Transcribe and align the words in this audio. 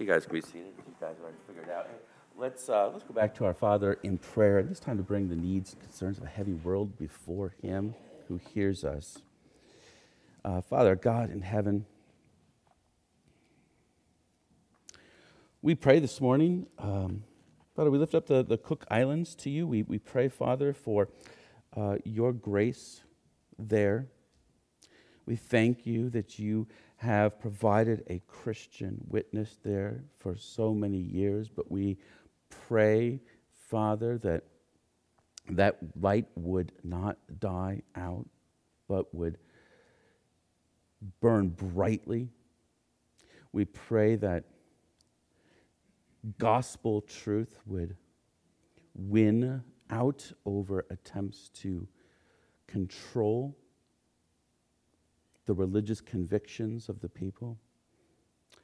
You 0.00 0.06
guys 0.06 0.24
can 0.24 0.32
be 0.32 0.40
seated. 0.40 0.72
You 0.78 0.94
guys 0.98 1.16
already 1.20 1.36
figured 1.46 1.66
it 1.68 1.72
out. 1.72 1.86
Let's, 2.34 2.70
uh, 2.70 2.88
let's 2.90 3.04
go 3.04 3.12
back 3.12 3.34
to 3.34 3.44
our 3.44 3.52
Father 3.52 3.98
in 4.02 4.16
prayer. 4.16 4.62
This 4.62 4.80
time 4.80 4.96
to 4.96 5.02
bring 5.02 5.28
the 5.28 5.36
needs 5.36 5.74
and 5.74 5.82
concerns 5.82 6.16
of 6.16 6.24
a 6.24 6.26
heavy 6.26 6.54
world 6.54 6.96
before 6.98 7.52
Him 7.60 7.94
who 8.26 8.40
hears 8.54 8.82
us. 8.82 9.18
Uh, 10.42 10.62
Father, 10.62 10.96
God 10.96 11.30
in 11.30 11.42
heaven, 11.42 11.84
we 15.60 15.74
pray 15.74 15.98
this 15.98 16.18
morning. 16.18 16.66
Um, 16.78 17.24
Father, 17.76 17.90
we 17.90 17.98
lift 17.98 18.14
up 18.14 18.26
the, 18.26 18.42
the 18.42 18.56
Cook 18.56 18.86
Islands 18.90 19.34
to 19.34 19.50
you. 19.50 19.66
We, 19.66 19.82
we 19.82 19.98
pray, 19.98 20.28
Father, 20.28 20.72
for 20.72 21.10
uh, 21.76 21.96
your 22.04 22.32
grace 22.32 23.02
there. 23.58 24.06
We 25.26 25.36
thank 25.36 25.84
you 25.84 26.08
that 26.08 26.38
you 26.38 26.68
have 27.00 27.40
provided 27.40 28.04
a 28.08 28.20
Christian 28.26 29.00
witness 29.08 29.56
there 29.64 30.04
for 30.18 30.36
so 30.36 30.74
many 30.74 30.98
years, 30.98 31.48
but 31.48 31.70
we 31.70 31.96
pray, 32.50 33.20
Father, 33.70 34.18
that 34.18 34.44
that 35.48 35.78
light 35.98 36.26
would 36.34 36.72
not 36.84 37.16
die 37.40 37.80
out, 37.96 38.26
but 38.86 39.14
would 39.14 39.38
burn 41.20 41.48
brightly. 41.48 42.28
We 43.50 43.64
pray 43.64 44.16
that 44.16 44.44
gospel 46.38 47.00
truth 47.00 47.56
would 47.64 47.96
win 48.94 49.62
out 49.88 50.30
over 50.44 50.84
attempts 50.90 51.48
to 51.48 51.88
control 52.66 53.56
the 55.50 55.54
religious 55.54 56.00
convictions 56.00 56.88
of 56.88 57.00
the 57.00 57.08
people. 57.08 57.58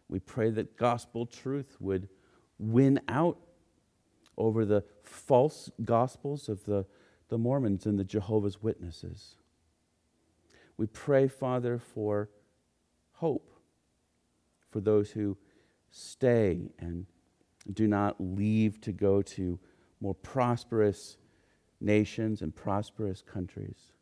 We 0.09 0.21
pray 0.21 0.51
that 0.51 0.77
gospel 0.77 1.27
truth 1.27 1.77
would 1.81 2.09
win 2.61 3.01
out 3.09 3.39
over 4.39 4.65
the 4.65 4.85
false 5.03 5.69
gospels 5.85 6.49
of 6.49 6.65
the, 6.65 6.87
the 7.29 7.39
Mormons 7.39 7.87
and 7.87 7.99
the 7.99 8.05
Jehovah's 8.05 8.63
Witnesses. 8.63 9.35
We 10.77 10.87
pray, 10.87 11.27
Father, 11.27 11.81
for 11.81 12.31
hope 13.15 13.51
for 14.71 14.81
those 14.81 15.11
who 15.11 15.37
stay 15.91 16.71
and 16.79 17.07
do 17.73 17.89
not 17.89 18.15
leave 18.21 18.81
to 18.83 18.93
go 18.93 19.23
to 19.23 19.59
more 20.01 20.15
prosperous 20.15 21.17
nations 21.81 22.43
and 22.43 22.55
prosperous 22.55 23.23
countries 23.23 23.96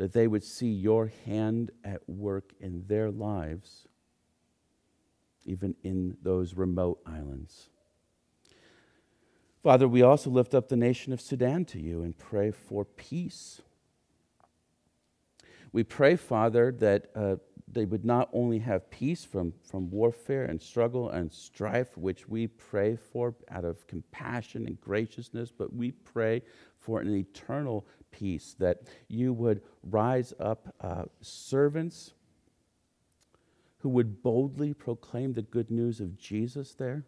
that 0.00 0.14
they 0.14 0.26
would 0.26 0.42
see 0.42 0.70
your 0.70 1.12
hand 1.26 1.70
at 1.84 2.00
work 2.08 2.54
in 2.58 2.82
their 2.86 3.10
lives, 3.10 3.86
even 5.44 5.76
in 5.82 6.16
those 6.22 6.54
remote 6.54 6.98
islands. 7.04 7.68
Father, 9.62 9.86
we 9.86 10.00
also 10.00 10.30
lift 10.30 10.54
up 10.54 10.70
the 10.70 10.76
nation 10.76 11.12
of 11.12 11.20
Sudan 11.20 11.66
to 11.66 11.78
you 11.78 12.02
and 12.02 12.16
pray 12.16 12.50
for 12.50 12.86
peace. 12.86 13.60
We 15.70 15.84
pray, 15.84 16.16
Father, 16.16 16.72
that 16.78 17.10
uh, 17.14 17.36
they 17.72 17.84
would 17.84 18.04
not 18.04 18.28
only 18.32 18.58
have 18.58 18.90
peace 18.90 19.24
from, 19.24 19.52
from 19.62 19.90
warfare 19.90 20.44
and 20.44 20.60
struggle 20.60 21.10
and 21.10 21.32
strife, 21.32 21.96
which 21.96 22.28
we 22.28 22.48
pray 22.48 22.96
for 22.96 23.34
out 23.50 23.64
of 23.64 23.86
compassion 23.86 24.66
and 24.66 24.80
graciousness, 24.80 25.52
but 25.56 25.72
we 25.74 25.92
pray 25.92 26.42
for 26.78 27.00
an 27.00 27.14
eternal 27.14 27.86
peace, 28.10 28.56
that 28.58 28.82
you 29.08 29.32
would 29.32 29.62
rise 29.84 30.34
up 30.40 30.74
uh, 30.80 31.04
servants 31.20 32.14
who 33.78 33.88
would 33.88 34.22
boldly 34.22 34.74
proclaim 34.74 35.32
the 35.32 35.42
good 35.42 35.70
news 35.70 36.00
of 36.00 36.18
Jesus 36.18 36.74
there, 36.74 37.04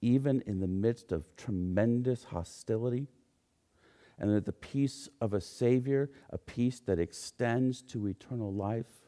even 0.00 0.40
in 0.46 0.60
the 0.60 0.68
midst 0.68 1.10
of 1.10 1.36
tremendous 1.36 2.24
hostility. 2.24 3.08
And 4.20 4.34
that 4.34 4.46
the 4.46 4.52
peace 4.52 5.08
of 5.20 5.32
a 5.32 5.40
Savior, 5.40 6.10
a 6.30 6.38
peace 6.38 6.80
that 6.80 6.98
extends 6.98 7.82
to 7.82 8.08
eternal 8.08 8.52
life, 8.52 9.07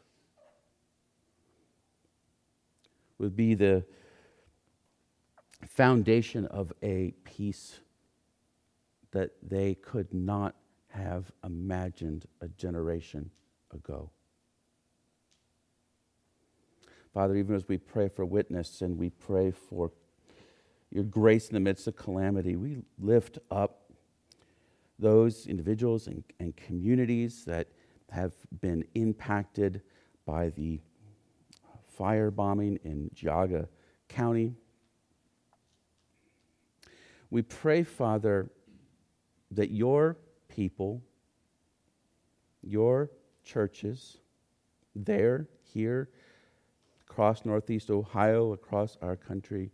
would 3.20 3.36
be 3.36 3.54
the 3.54 3.84
foundation 5.68 6.46
of 6.46 6.72
a 6.82 7.12
peace 7.22 7.80
that 9.12 9.32
they 9.42 9.74
could 9.74 10.12
not 10.14 10.56
have 10.88 11.30
imagined 11.44 12.26
a 12.40 12.48
generation 12.48 13.30
ago. 13.72 14.10
Father, 17.12 17.36
even 17.36 17.54
as 17.54 17.68
we 17.68 17.76
pray 17.76 18.08
for 18.08 18.24
witness 18.24 18.80
and 18.82 18.96
we 18.96 19.10
pray 19.10 19.50
for 19.50 19.90
your 20.90 21.04
grace 21.04 21.48
in 21.48 21.54
the 21.54 21.60
midst 21.60 21.86
of 21.86 21.96
calamity, 21.96 22.56
we 22.56 22.78
lift 22.98 23.38
up 23.50 23.90
those 24.98 25.46
individuals 25.46 26.06
and, 26.06 26.24
and 26.38 26.56
communities 26.56 27.44
that 27.44 27.68
have 28.10 28.32
been 28.60 28.84
impacted 28.94 29.82
by 30.24 30.48
the 30.50 30.80
fire 32.00 32.30
bombing 32.30 32.78
in 32.82 33.10
Geauga 33.14 33.68
County. 34.08 34.54
We 37.28 37.42
pray, 37.42 37.82
Father, 37.82 38.50
that 39.50 39.70
your 39.70 40.16
people, 40.48 41.02
your 42.62 43.10
churches, 43.44 44.16
there, 44.96 45.46
here, 45.74 46.08
across 47.02 47.44
Northeast 47.44 47.90
Ohio, 47.90 48.54
across 48.54 48.96
our 49.02 49.14
country, 49.14 49.70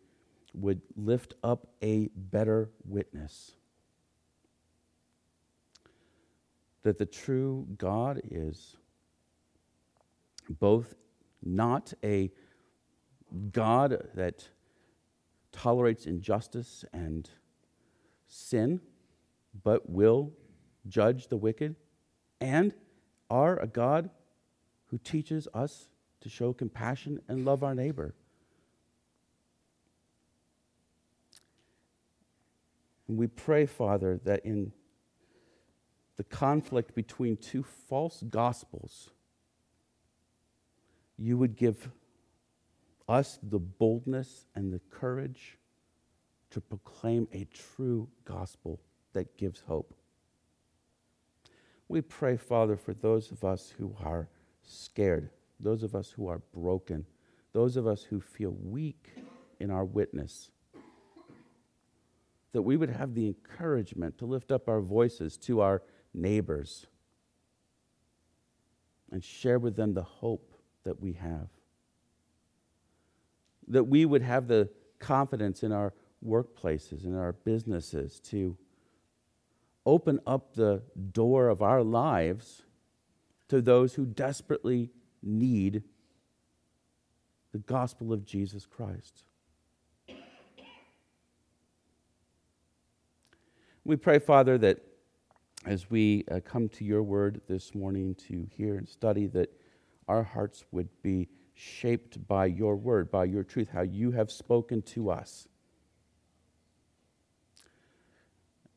would 0.53 0.81
lift 0.97 1.35
up 1.45 1.69
a 1.81 2.09
better 2.17 2.71
witness. 2.85 3.53
That 6.83 6.99
the 6.99 7.07
true 7.07 7.69
God 7.79 8.21
is 8.29 8.77
both 10.59 10.97
not 11.43 11.93
a 12.03 12.31
God 13.53 14.09
that 14.15 14.49
tolerates 15.53 16.07
injustice 16.07 16.85
and 16.93 17.29
sin, 18.29 18.81
but 19.65 19.89
will 19.89 20.33
judge 20.89 21.29
the 21.29 21.37
wicked, 21.37 21.77
and 22.41 22.75
are 23.31 23.59
a 23.59 23.67
God 23.67 24.11
who 24.87 24.99
teaches 24.99 25.49
us 25.55 25.89
to 26.21 26.29
show 26.29 26.53
compassion 26.53 27.21
and 27.29 27.45
love 27.45 27.63
our 27.65 27.75
neighbor. 27.75 28.15
And 33.09 33.17
we 33.17 33.27
pray, 33.27 33.67
Father, 33.67 34.21
that 34.25 34.45
in 34.45 34.73
the 36.17 36.25
conflict 36.25 36.95
between 36.95 37.37
two 37.37 37.63
false 37.63 38.23
gospels, 38.29 39.11
you 41.19 41.39
would 41.39 41.57
give 41.57 41.91
us 43.09 43.39
the 43.43 43.59
boldness 43.59 44.47
and 44.55 44.73
the 44.73 44.81
courage 44.91 45.59
to 46.51 46.61
proclaim 46.61 47.29
a 47.33 47.47
true 47.53 48.09
gospel 48.25 48.81
that 49.13 49.37
gives 49.37 49.61
hope. 49.61 49.95
We 51.89 52.01
pray, 52.01 52.37
Father, 52.37 52.77
for 52.77 52.95
those 52.95 53.31
of 53.31 53.45
us 53.45 53.73
who 53.79 53.95
are 54.03 54.29
scared, 54.63 55.31
those 55.61 55.83
of 55.83 55.95
us 55.95 56.11
who 56.11 56.29
are 56.29 56.41
broken, 56.53 57.07
those 57.53 57.77
of 57.77 57.87
us 57.87 58.03
who 58.03 58.21
feel 58.21 58.57
weak 58.63 59.13
in 59.61 59.71
our 59.71 59.85
witness, 59.85 60.51
that 62.53 62.63
we 62.63 62.77
would 62.77 62.91
have 62.91 63.15
the 63.15 63.27
encouragement 63.29 64.19
to 64.19 64.27
lift 64.27 64.51
up 64.51 64.69
our 64.69 64.81
voices 64.81 65.37
to 65.37 65.61
our 65.61 65.83
neighbors 66.13 66.87
and 69.13 69.23
share 69.23 69.59
with 69.59 69.77
them 69.77 69.95
the 69.95 70.03
hope 70.03 70.46
that 70.87 71.03
we 71.03 71.13
have. 71.15 71.49
That 73.69 73.85
we 73.85 74.07
would 74.07 74.23
have 74.23 74.47
the 74.47 74.71
confidence 74.99 75.63
in 75.63 75.73
our 75.73 75.93
workplaces, 76.25 77.05
in 77.05 77.17
our 77.17 77.33
businesses 77.33 78.21
to 78.21 78.57
open 79.85 80.21
up 80.27 80.55
the 80.55 80.83
door 81.13 81.49
of 81.49 81.61
our 81.61 81.83
lives 81.83 82.63
to 83.49 83.61
those 83.61 83.95
who 83.95 84.07
desperately 84.07 84.91
need 85.23 85.83
the 87.53 87.59
gospel 87.59 88.13
of 88.13 88.25
Jesus 88.25 88.65
Christ. 88.65 89.25
We 93.85 93.97
pray, 93.97 94.19
Father, 94.19 94.59
that 94.59 94.81
as 95.65 95.91
we 95.91 96.25
uh, 96.31 96.41
come 96.45 96.69
to 96.71 96.85
your 96.85 97.03
word 97.03 97.41
this 97.49 97.75
morning 97.75 98.15
to 98.29 98.47
hear 98.57 98.77
and 98.77 98.89
study, 98.89 99.27
that 99.29 99.51
our 100.09 100.23
hearts 100.23 100.65
would 100.71 100.89
be 101.03 101.29
shaped 101.55 102.27
by 102.29 102.47
your 102.47 102.77
word, 102.77 103.11
by 103.11 103.25
your 103.25 103.43
truth, 103.43 103.69
how 103.73 103.83
you 103.83 104.11
have 104.13 104.31
spoken 104.31 104.83
to 104.83 105.11
us. 105.11 105.49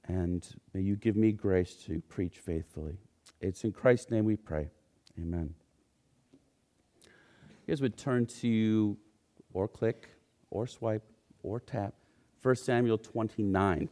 And 0.08 0.48
may 0.74 0.82
you 0.82 0.96
give 0.96 1.16
me 1.16 1.32
grace 1.32 1.76
to 1.86 2.02
preach 2.10 2.40
faithfully. 2.40 2.98
It's 3.42 3.64
in 3.64 3.72
Christ's 3.72 4.10
name 4.10 4.26
we 4.26 4.36
pray. 4.36 4.70
Amen. 5.20 5.54
You 7.04 7.74
guys 7.74 7.82
would 7.82 7.98
turn 7.98 8.26
to 8.42 8.98
or 9.54 9.68
click 9.68 10.10
or 10.50 10.66
swipe 10.66 11.04
or 11.44 11.60
tap 11.60 11.94
1 12.42 12.56
Samuel 12.56 12.98
29. 12.98 13.90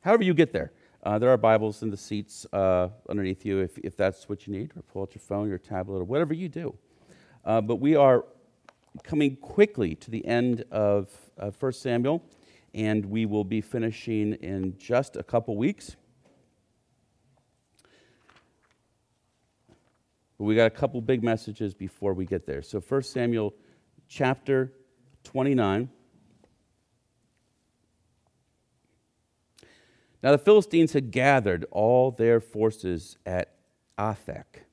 However, 0.00 0.24
you 0.24 0.34
get 0.34 0.52
there. 0.52 0.72
Uh, 1.02 1.18
there 1.18 1.30
are 1.30 1.38
Bibles 1.38 1.82
in 1.82 1.88
the 1.88 1.96
seats 1.96 2.46
uh, 2.52 2.88
underneath 3.08 3.46
you 3.46 3.60
if, 3.60 3.78
if 3.78 3.96
that's 3.96 4.28
what 4.28 4.46
you 4.46 4.52
need, 4.52 4.72
or 4.76 4.82
pull 4.82 5.00
out 5.00 5.14
your 5.14 5.22
phone, 5.22 5.48
your 5.48 5.56
tablet, 5.56 6.00
or 6.00 6.04
whatever 6.04 6.34
you 6.34 6.46
do. 6.46 6.76
Uh, 7.42 7.58
but 7.62 7.76
we 7.76 7.96
are 7.96 8.26
coming 9.02 9.36
quickly 9.36 9.94
to 9.94 10.10
the 10.10 10.22
end 10.26 10.62
of 10.70 11.10
uh, 11.38 11.50
1 11.58 11.72
Samuel, 11.72 12.22
and 12.74 13.06
we 13.06 13.24
will 13.24 13.44
be 13.44 13.62
finishing 13.62 14.34
in 14.34 14.76
just 14.76 15.16
a 15.16 15.22
couple 15.22 15.56
weeks. 15.56 15.96
But 20.36 20.44
we 20.44 20.54
got 20.54 20.66
a 20.66 20.70
couple 20.70 21.00
big 21.00 21.22
messages 21.22 21.72
before 21.72 22.12
we 22.12 22.26
get 22.26 22.44
there. 22.44 22.60
So 22.60 22.78
1 22.78 23.02
Samuel 23.04 23.54
chapter 24.06 24.74
29. 25.24 25.88
Now 30.22 30.32
the 30.32 30.38
Philistines 30.38 30.92
had 30.92 31.10
gathered 31.10 31.64
all 31.70 32.10
their 32.10 32.40
forces 32.40 33.16
at 33.24 33.54
Aphek, 33.98 34.64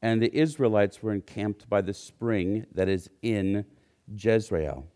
and 0.00 0.22
the 0.22 0.34
Israelites 0.34 1.02
were 1.02 1.12
encamped 1.12 1.68
by 1.68 1.80
the 1.80 1.94
spring 1.94 2.66
that 2.72 2.88
is 2.88 3.10
in 3.22 3.64
Jezreel. 4.16 4.86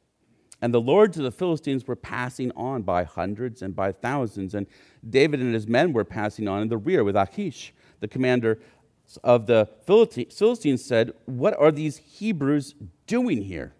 And 0.62 0.72
the 0.72 0.80
lords 0.80 1.18
of 1.18 1.24
the 1.24 1.30
Philistines 1.30 1.86
were 1.86 1.96
passing 1.96 2.50
on 2.56 2.82
by 2.82 3.04
hundreds 3.04 3.60
and 3.60 3.74
by 3.74 3.92
thousands, 3.92 4.54
and 4.54 4.66
David 5.08 5.40
and 5.40 5.52
his 5.52 5.66
men 5.66 5.92
were 5.92 6.04
passing 6.04 6.48
on 6.48 6.62
in 6.62 6.68
the 6.68 6.78
rear 6.78 7.04
with 7.04 7.16
Achish, 7.16 7.74
the 8.00 8.08
commander 8.08 8.60
of 9.22 9.46
the 9.46 9.68
Philistines, 9.84 10.84
said, 10.84 11.12
What 11.26 11.58
are 11.58 11.70
these 11.70 11.98
Hebrews 11.98 12.74
doing 13.06 13.42
here? 13.42 13.74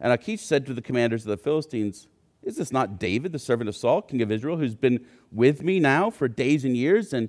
And 0.00 0.12
Achish 0.12 0.42
said 0.42 0.66
to 0.66 0.74
the 0.74 0.82
commanders 0.82 1.22
of 1.22 1.30
the 1.30 1.42
Philistines, 1.42 2.06
is 2.48 2.56
this 2.56 2.72
not 2.72 2.98
David, 2.98 3.32
the 3.32 3.38
servant 3.38 3.68
of 3.68 3.76
Saul, 3.76 4.02
king 4.02 4.22
of 4.22 4.32
Israel, 4.32 4.56
who's 4.56 4.74
been 4.74 5.04
with 5.30 5.62
me 5.62 5.78
now 5.78 6.10
for 6.10 6.26
days 6.26 6.64
and 6.64 6.76
years? 6.76 7.12
And 7.12 7.28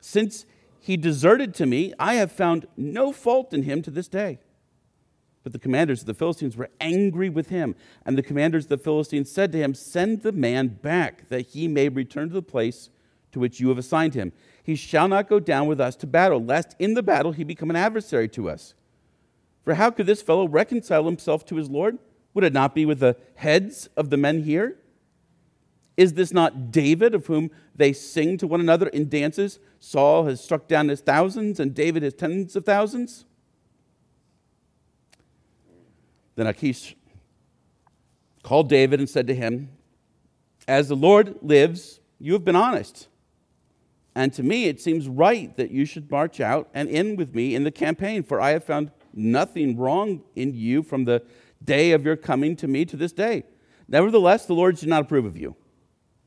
since 0.00 0.44
he 0.78 0.96
deserted 0.96 1.54
to 1.54 1.66
me, 1.66 1.94
I 1.98 2.14
have 2.14 2.30
found 2.30 2.66
no 2.76 3.10
fault 3.10 3.54
in 3.54 3.62
him 3.62 3.80
to 3.82 3.90
this 3.90 4.06
day. 4.06 4.38
But 5.42 5.52
the 5.52 5.58
commanders 5.58 6.02
of 6.02 6.06
the 6.06 6.14
Philistines 6.14 6.58
were 6.58 6.68
angry 6.78 7.30
with 7.30 7.48
him. 7.48 7.74
And 8.04 8.18
the 8.18 8.22
commanders 8.22 8.64
of 8.64 8.68
the 8.68 8.78
Philistines 8.78 9.32
said 9.32 9.50
to 9.52 9.58
him, 9.58 9.72
Send 9.72 10.22
the 10.22 10.32
man 10.32 10.68
back, 10.68 11.30
that 11.30 11.48
he 11.48 11.66
may 11.66 11.88
return 11.88 12.28
to 12.28 12.34
the 12.34 12.42
place 12.42 12.90
to 13.32 13.40
which 13.40 13.60
you 13.60 13.70
have 13.70 13.78
assigned 13.78 14.12
him. 14.12 14.32
He 14.62 14.74
shall 14.76 15.08
not 15.08 15.28
go 15.28 15.40
down 15.40 15.66
with 15.66 15.80
us 15.80 15.96
to 15.96 16.06
battle, 16.06 16.44
lest 16.44 16.76
in 16.78 16.92
the 16.92 17.02
battle 17.02 17.32
he 17.32 17.44
become 17.44 17.70
an 17.70 17.76
adversary 17.76 18.28
to 18.28 18.50
us. 18.50 18.74
For 19.64 19.74
how 19.74 19.90
could 19.90 20.06
this 20.06 20.20
fellow 20.20 20.46
reconcile 20.46 21.04
himself 21.04 21.46
to 21.46 21.56
his 21.56 21.70
Lord? 21.70 21.98
Would 22.34 22.44
it 22.44 22.52
not 22.52 22.74
be 22.74 22.86
with 22.86 23.00
the 23.00 23.16
heads 23.36 23.88
of 23.96 24.10
the 24.10 24.16
men 24.16 24.42
here? 24.42 24.76
Is 25.96 26.14
this 26.14 26.32
not 26.32 26.70
David, 26.70 27.14
of 27.14 27.26
whom 27.26 27.50
they 27.74 27.92
sing 27.92 28.38
to 28.38 28.46
one 28.46 28.60
another 28.60 28.86
in 28.88 29.08
dances? 29.08 29.58
Saul 29.80 30.24
has 30.24 30.42
struck 30.42 30.68
down 30.68 30.88
his 30.88 31.00
thousands, 31.00 31.60
and 31.60 31.74
David 31.74 32.02
his 32.02 32.14
tens 32.14 32.56
of 32.56 32.64
thousands? 32.64 33.24
Then 36.36 36.46
Achish 36.46 36.96
called 38.42 38.68
David 38.68 39.00
and 39.00 39.08
said 39.08 39.26
to 39.26 39.34
him, 39.34 39.70
As 40.66 40.88
the 40.88 40.96
Lord 40.96 41.36
lives, 41.42 42.00
you 42.18 42.32
have 42.32 42.44
been 42.44 42.56
honest. 42.56 43.08
And 44.14 44.32
to 44.34 44.42
me, 44.42 44.64
it 44.64 44.80
seems 44.80 45.08
right 45.08 45.54
that 45.56 45.70
you 45.70 45.84
should 45.84 46.10
march 46.10 46.40
out 46.40 46.68
and 46.74 46.88
in 46.88 47.16
with 47.16 47.34
me 47.34 47.54
in 47.54 47.64
the 47.64 47.70
campaign, 47.70 48.22
for 48.22 48.40
I 48.40 48.50
have 48.50 48.64
found 48.64 48.90
nothing 49.12 49.76
wrong 49.76 50.22
in 50.34 50.54
you 50.54 50.82
from 50.82 51.04
the 51.04 51.22
day 51.62 51.92
of 51.92 52.04
your 52.04 52.16
coming 52.16 52.56
to 52.56 52.68
me 52.68 52.84
to 52.84 52.96
this 52.96 53.12
day. 53.12 53.44
Nevertheless, 53.88 54.46
the 54.46 54.54
Lord 54.54 54.76
did 54.76 54.88
not 54.88 55.02
approve 55.02 55.24
of 55.24 55.36
you. 55.36 55.56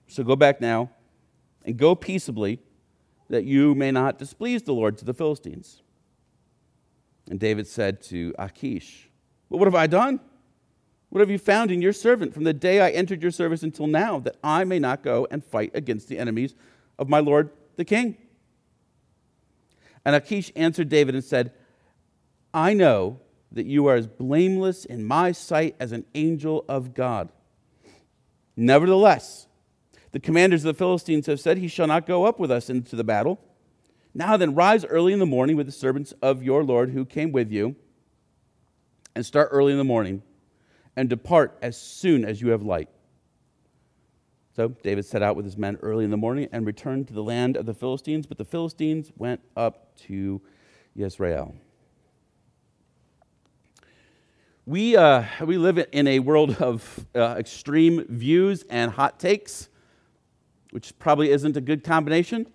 So 0.07 0.23
go 0.23 0.35
back 0.35 0.61
now 0.61 0.91
and 1.65 1.77
go 1.77 1.95
peaceably, 1.95 2.59
that 3.29 3.45
you 3.45 3.73
may 3.73 3.89
not 3.89 4.19
displease 4.19 4.63
the 4.63 4.73
Lord 4.73 4.97
to 4.97 5.05
the 5.05 5.13
Philistines. 5.13 5.81
And 7.29 7.39
David 7.39 7.67
said 7.67 8.01
to 8.03 8.33
Achish, 8.37 9.09
Well, 9.49 9.59
what 9.59 9.67
have 9.67 9.75
I 9.75 9.87
done? 9.87 10.19
What 11.09 11.19
have 11.19 11.29
you 11.29 11.37
found 11.37 11.71
in 11.71 11.81
your 11.81 11.93
servant 11.93 12.33
from 12.33 12.43
the 12.43 12.53
day 12.53 12.81
I 12.81 12.89
entered 12.89 13.21
your 13.21 13.31
service 13.31 13.63
until 13.63 13.87
now, 13.87 14.19
that 14.19 14.35
I 14.43 14.63
may 14.63 14.79
not 14.79 15.03
go 15.03 15.27
and 15.31 15.43
fight 15.43 15.71
against 15.73 16.09
the 16.09 16.17
enemies 16.17 16.55
of 16.99 17.07
my 17.07 17.19
Lord 17.19 17.51
the 17.75 17.85
king? 17.85 18.17
And 20.03 20.15
Achish 20.15 20.51
answered 20.55 20.89
David 20.89 21.15
and 21.15 21.23
said, 21.23 21.53
I 22.53 22.73
know 22.73 23.19
that 23.53 23.65
you 23.65 23.87
are 23.87 23.95
as 23.95 24.07
blameless 24.07 24.83
in 24.83 25.05
my 25.05 25.31
sight 25.31 25.75
as 25.79 25.91
an 25.91 26.05
angel 26.15 26.65
of 26.67 26.93
God. 26.93 27.29
Nevertheless, 28.55 29.47
the 30.11 30.19
commanders 30.19 30.63
of 30.63 30.75
the 30.75 30.77
Philistines 30.77 31.27
have 31.27 31.39
said, 31.39 31.57
He 31.57 31.67
shall 31.67 31.87
not 31.87 32.05
go 32.05 32.25
up 32.25 32.39
with 32.39 32.51
us 32.51 32.69
into 32.69 32.95
the 32.95 33.03
battle. 33.03 33.39
Now 34.13 34.37
then, 34.37 34.53
rise 34.53 34.85
early 34.85 35.13
in 35.13 35.19
the 35.19 35.25
morning 35.25 35.55
with 35.55 35.65
the 35.65 35.71
servants 35.71 36.13
of 36.21 36.43
your 36.43 36.63
Lord 36.63 36.91
who 36.91 37.05
came 37.05 37.31
with 37.31 37.51
you, 37.51 37.75
and 39.15 39.25
start 39.25 39.49
early 39.51 39.71
in 39.71 39.77
the 39.77 39.83
morning, 39.83 40.21
and 40.95 41.09
depart 41.09 41.57
as 41.61 41.79
soon 41.79 42.25
as 42.25 42.41
you 42.41 42.49
have 42.49 42.63
light. 42.63 42.89
So 44.55 44.69
David 44.69 45.05
set 45.05 45.23
out 45.23 45.35
with 45.35 45.45
his 45.45 45.57
men 45.57 45.79
early 45.81 46.05
in 46.05 46.11
the 46.11 46.17
morning 46.17 46.47
and 46.51 46.65
returned 46.65 47.07
to 47.07 47.13
the 47.13 47.23
land 47.23 47.57
of 47.57 47.65
the 47.65 47.73
Philistines, 47.73 48.27
but 48.27 48.37
the 48.37 48.45
Philistines 48.45 49.11
went 49.17 49.41
up 49.55 49.97
to 50.01 50.41
Jezreel. 50.95 51.55
We, 54.65 54.95
uh, 54.95 55.25
we 55.45 55.57
live 55.57 55.85
in 55.91 56.07
a 56.07 56.19
world 56.19 56.55
of 56.61 57.05
uh, 57.13 57.35
extreme 57.37 58.05
views 58.07 58.63
and 58.69 58.89
hot 58.89 59.19
takes, 59.19 59.67
which 60.71 60.97
probably 60.99 61.31
isn't 61.31 61.57
a 61.57 61.61
good 61.61 61.83
combination. 61.83 62.47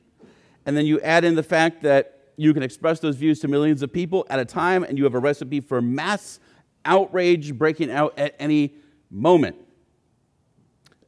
And 0.65 0.75
then 0.75 0.87
you 0.87 1.03
add 1.03 1.25
in 1.25 1.35
the 1.35 1.43
fact 1.43 1.83
that 1.83 2.33
you 2.39 2.55
can 2.55 2.63
express 2.63 3.01
those 3.01 3.17
views 3.17 3.41
to 3.41 3.49
millions 3.49 3.83
of 3.83 3.93
people 3.93 4.27
at 4.31 4.39
a 4.39 4.47
time, 4.47 4.85
and 4.85 4.97
you 4.97 5.05
have 5.05 5.15
a 5.15 5.19
recipe 5.19 5.61
for 5.61 5.83
mass 5.83 6.41
outrage 6.87 7.53
breaking 7.59 7.91
out 7.91 8.19
at 8.19 8.35
any 8.39 8.73
moment. 9.11 9.57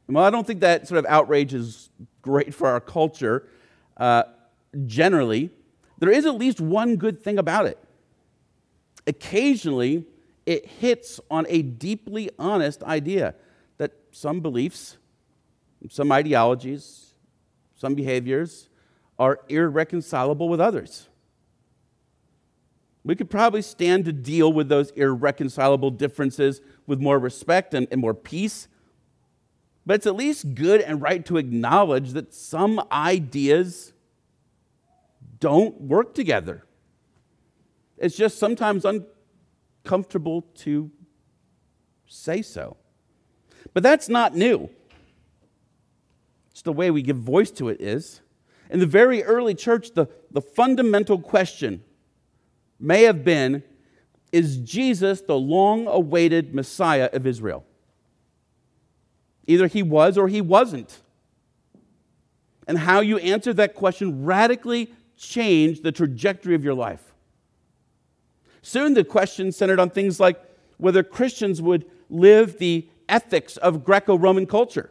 Well, 0.07 0.23
I 0.23 0.29
don't 0.29 0.47
think 0.47 0.61
that 0.61 0.87
sort 0.87 0.99
of 0.99 1.07
outrage 1.07 1.55
is 1.55 1.89
great 2.21 2.53
for 2.53 2.69
our 2.69 2.81
culture 2.81 3.49
uh, 3.97 4.25
generally. 4.85 5.49
There 5.99 6.11
is 6.11 6.27
at 6.27 6.35
least 6.35 6.61
one 6.61 6.97
good 6.97 7.23
thing 7.23 7.39
about 7.39 7.65
it. 7.65 7.79
Occasionally, 9.07 10.05
it 10.47 10.67
hits 10.67 11.21
on 11.31 11.47
a 11.49 11.63
deeply 11.63 12.31
honest 12.39 12.83
idea 12.83 13.35
that 13.79 13.93
some 14.11 14.41
beliefs, 14.41 14.97
some 15.89 16.11
ideologies, 16.13 17.15
some 17.77 17.95
behaviors 17.95 18.69
are 19.19 19.41
irreconcilable 19.49 20.49
with 20.49 20.61
others. 20.61 21.09
We 23.05 23.17
could 23.17 23.31
probably 23.31 23.63
stand 23.63 24.05
to 24.05 24.13
deal 24.13 24.53
with 24.53 24.69
those 24.69 24.91
irreconcilable 24.91 25.91
differences 25.91 26.61
with 26.87 27.01
more 27.01 27.19
respect 27.19 27.73
and, 27.73 27.87
and 27.91 28.01
more 28.01 28.15
peace. 28.15 28.69
But 29.87 29.95
it's 29.95 30.07
at 30.07 30.17
least 30.17 30.55
good 30.55 30.83
and 30.83 31.01
right 31.01 31.25
to 31.27 31.39
acknowledge 31.39 32.11
that 32.13 32.35
some 32.35 32.83
ideas 32.93 33.93
don't 35.39 35.81
work 35.81 36.15
together. 36.15 36.65
It's 37.97 38.17
just 38.17 38.39
sometimes 38.39 38.85
un- 38.85 39.07
comfortable 39.91 40.43
to 40.55 40.89
say 42.07 42.43
so. 42.43 42.77
But 43.75 43.83
that's 43.83 44.09
not 44.09 44.37
new. 44.37 44.71
It's 46.53 46.63
the 46.63 46.73
way 46.73 46.93
we 46.93 47.03
give 47.03 47.17
voice 47.17 47.51
to 47.53 47.69
it 47.71 47.81
is. 47.81 48.21
In 48.71 48.79
the 48.79 48.87
very 48.87 49.25
early 49.25 49.53
church, 49.53 49.95
the, 49.95 50.07
the 50.31 50.41
fundamental 50.41 51.19
question 51.19 51.83
may 52.79 53.03
have 53.03 53.25
been 53.25 53.65
Is 54.31 54.59
Jesus 54.59 55.23
the 55.23 55.37
long 55.37 55.89
awaited 55.89 56.55
Messiah 56.55 57.11
of 57.13 57.27
Israel? 57.27 57.65
Either 59.49 59.67
he 59.67 59.83
was 59.83 60.17
or 60.17 60.29
he 60.29 60.41
wasn't. 60.41 61.01
And 62.69 62.79
how 62.79 63.01
you 63.01 63.19
answer 63.19 63.53
that 63.55 63.75
question 63.75 64.25
radically 64.25 64.95
changed 65.17 65.83
the 65.83 65.91
trajectory 65.91 66.55
of 66.55 66.63
your 66.63 66.75
life. 66.75 67.10
Soon 68.63 68.95
the 68.95 69.05
question 69.05 69.53
centered 69.53 69.81
on 69.81 69.91
things 69.91 70.21
like 70.21 70.41
whether 70.77 71.03
Christians 71.03 71.61
would 71.63 71.85
live 72.09 72.59
the 72.59 72.89
ethics 73.09 73.57
of 73.57 73.85
Greco 73.85 74.17
Roman 74.17 74.47
culture. 74.47 74.91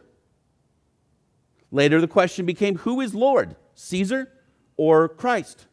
Later, 1.70 2.00
the 2.00 2.08
question 2.08 2.46
became 2.46 2.78
who 2.78 3.00
is 3.00 3.14
Lord, 3.14 3.56
Caesar 3.74 4.30
or 4.76 5.08
Christ? 5.08 5.66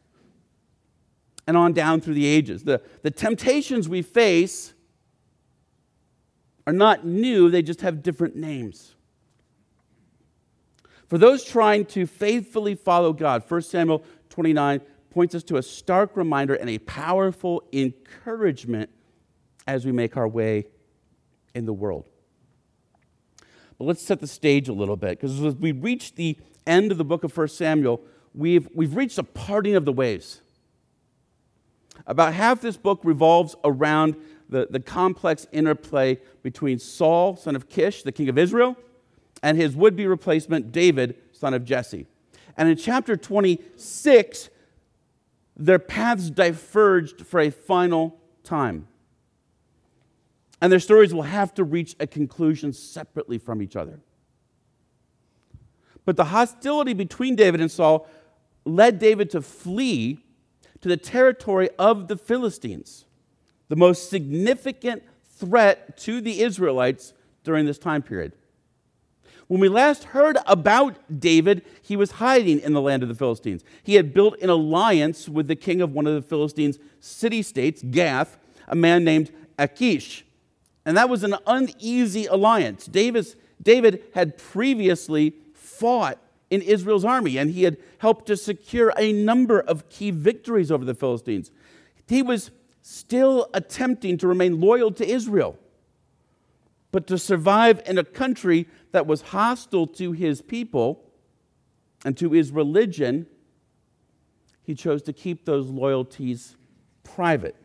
And 1.48 1.56
on 1.56 1.74
down 1.74 2.02
through 2.02 2.14
the 2.14 2.26
ages. 2.26 2.64
The, 2.64 2.82
the 3.04 3.12
temptations 3.12 3.88
we 3.88 4.02
face 4.02 4.74
are 6.68 6.74
not 6.74 7.06
new, 7.06 7.50
they 7.50 7.62
just 7.62 7.82
have 7.82 8.04
different 8.04 8.36
names. 8.36 8.96
For 11.08 11.18
those 11.18 11.46
trying 11.46 11.86
to 11.86 12.06
faithfully 12.06 12.76
follow 12.76 13.14
God, 13.14 13.44
1 13.48 13.62
Samuel 13.62 14.04
29 14.30 14.82
points 15.18 15.34
us 15.34 15.42
to 15.42 15.58
a 15.58 15.64
stark 15.64 16.16
reminder 16.16 16.54
and 16.54 16.70
a 16.70 16.78
powerful 16.78 17.64
encouragement 17.74 18.88
as 19.66 19.84
we 19.84 19.92
make 19.92 20.16
our 20.16 20.28
way 20.28 20.68
in 21.56 21.66
the 21.66 21.74
world. 21.74 22.06
But 23.80 23.86
let's 23.86 24.04
set 24.04 24.20
the 24.20 24.28
stage 24.28 24.70
a 24.70 24.74
little 24.74 24.96
bit 24.96 25.20
because 25.20 25.42
as 25.42 25.56
we 25.56 25.72
reach 25.72 26.14
the 26.14 26.38
end 26.68 26.92
of 26.92 27.00
the 27.00 27.04
book 27.04 27.24
of 27.24 27.36
1 27.36 27.48
Samuel, 27.48 28.00
we've, 28.36 28.70
we've 28.76 28.96
reached 28.96 29.18
a 29.18 29.24
parting 29.24 29.74
of 29.74 29.86
the 29.86 29.92
ways. 29.92 30.42
About 32.06 32.36
half 32.36 32.62
this 32.62 32.78
book 32.78 33.00
revolves 33.04 33.56
around 33.64 34.18
the, 34.50 34.68
the 34.70 34.80
complex 34.80 35.48
interplay 35.52 36.20
between 36.44 36.78
Saul, 36.78 37.36
son 37.36 37.56
of 37.56 37.68
Kish, 37.70 38.04
the 38.04 38.12
king 38.12 38.30
of 38.30 38.38
Israel, 38.38 38.78
and 39.42 39.58
his 39.58 39.76
would 39.76 39.96
be 39.96 40.06
replacement, 40.06 40.72
David, 40.72 41.16
son 41.32 41.56
of 41.56 41.66
Jesse. 41.66 42.06
And 42.56 42.70
in 42.70 42.78
chapter 42.78 43.18
26, 43.18 44.52
their 45.58 45.80
paths 45.80 46.30
diverged 46.30 47.26
for 47.26 47.40
a 47.40 47.50
final 47.50 48.20
time. 48.44 48.88
And 50.62 50.72
their 50.72 50.80
stories 50.80 51.14
will 51.14 51.24
have 51.24 51.54
to 51.56 51.64
reach 51.64 51.96
a 52.00 52.08
conclusion 52.08 52.74
separately 52.74 53.38
from 53.38 53.62
each 53.62 53.76
other. 53.76 54.00
But 56.06 56.16
the 56.16 56.26
hostility 56.26 56.94
between 56.94 57.36
David 57.36 57.60
and 57.60 57.70
Saul 57.72 58.08
led 58.66 59.00
David 59.00 59.30
to 59.32 59.42
flee 59.42 60.24
to 60.82 60.88
the 60.88 60.98
territory 60.98 61.70
of 61.78 62.08
the 62.08 62.18
Philistines, 62.18 63.06
the 63.68 63.76
most 63.76 64.10
significant 64.10 65.04
threat 65.36 65.98
to 65.98 66.22
the 66.22 66.42
Israelites 66.42 67.14
during 67.44 67.66
this 67.66 67.78
time 67.78 68.02
period. 68.02 68.34
When 69.48 69.62
we 69.62 69.70
last 69.70 70.06
heard 70.06 70.38
about 70.46 71.20
David, 71.20 71.64
he 71.82 71.96
was 71.96 72.12
hiding 72.12 72.60
in 72.60 72.74
the 72.74 72.82
land 72.82 73.02
of 73.02 73.10
the 73.10 73.16
Philistines. 73.16 73.64
He 73.82 73.96
had 73.96 74.14
built 74.14 74.38
an 74.42 74.50
alliance 74.50 75.30
with 75.30 75.48
the 75.48 75.56
king 75.56 75.82
of 75.82 75.94
one 75.94 76.06
of 76.06 76.14
the 76.14 76.22
Philistines' 76.22 76.80
city 77.00 77.42
states, 77.42 77.82
Gath, 77.82 78.38
a 78.68 78.76
man 78.76 79.06
named 79.06 79.32
Achish. 79.58 80.26
And 80.86 80.98
that 80.98 81.10
was 81.10 81.24
an 81.24 81.36
uneasy 81.48 82.26
alliance. 82.26 82.86
Davis, 82.86 83.36
David 83.62 84.04
had 84.14 84.38
previously 84.38 85.34
fought 85.54 86.18
in 86.50 86.62
Israel's 86.62 87.06
army, 87.06 87.38
and 87.38 87.52
he 87.52 87.64
had 87.64 87.78
helped 88.00 88.26
to 88.28 88.38
secure 88.38 88.94
a 88.98 89.14
number 89.14 89.60
of 89.60 89.90
key 89.90 90.12
victories 90.12 90.72
over 90.72 90.84
the 90.84 90.94
Philistines. 90.94 91.52
He 92.08 92.22
was 92.22 92.52
still 92.82 93.50
attempting 93.54 94.18
to 94.18 94.28
remain 94.28 94.60
loyal 94.60 94.92
to 94.92 95.08
Israel. 95.08 95.58
But 96.92 97.08
to 97.08 97.18
survive 97.18 97.82
in 97.86 97.98
a 97.98 98.04
country 98.04 98.68
that 98.92 99.08
was 99.08 99.22
hostile 99.22 99.88
to 99.88 100.14
his 100.14 100.42
people 100.42 101.04
and 102.06 102.18
to 102.18 102.32
his 102.32 102.52
religion, 102.52 103.28
he 104.64 104.74
chose 104.76 105.02
to 105.04 105.14
keep 105.14 105.46
those 105.46 105.68
loyalties 105.68 106.56
private. 107.04 107.56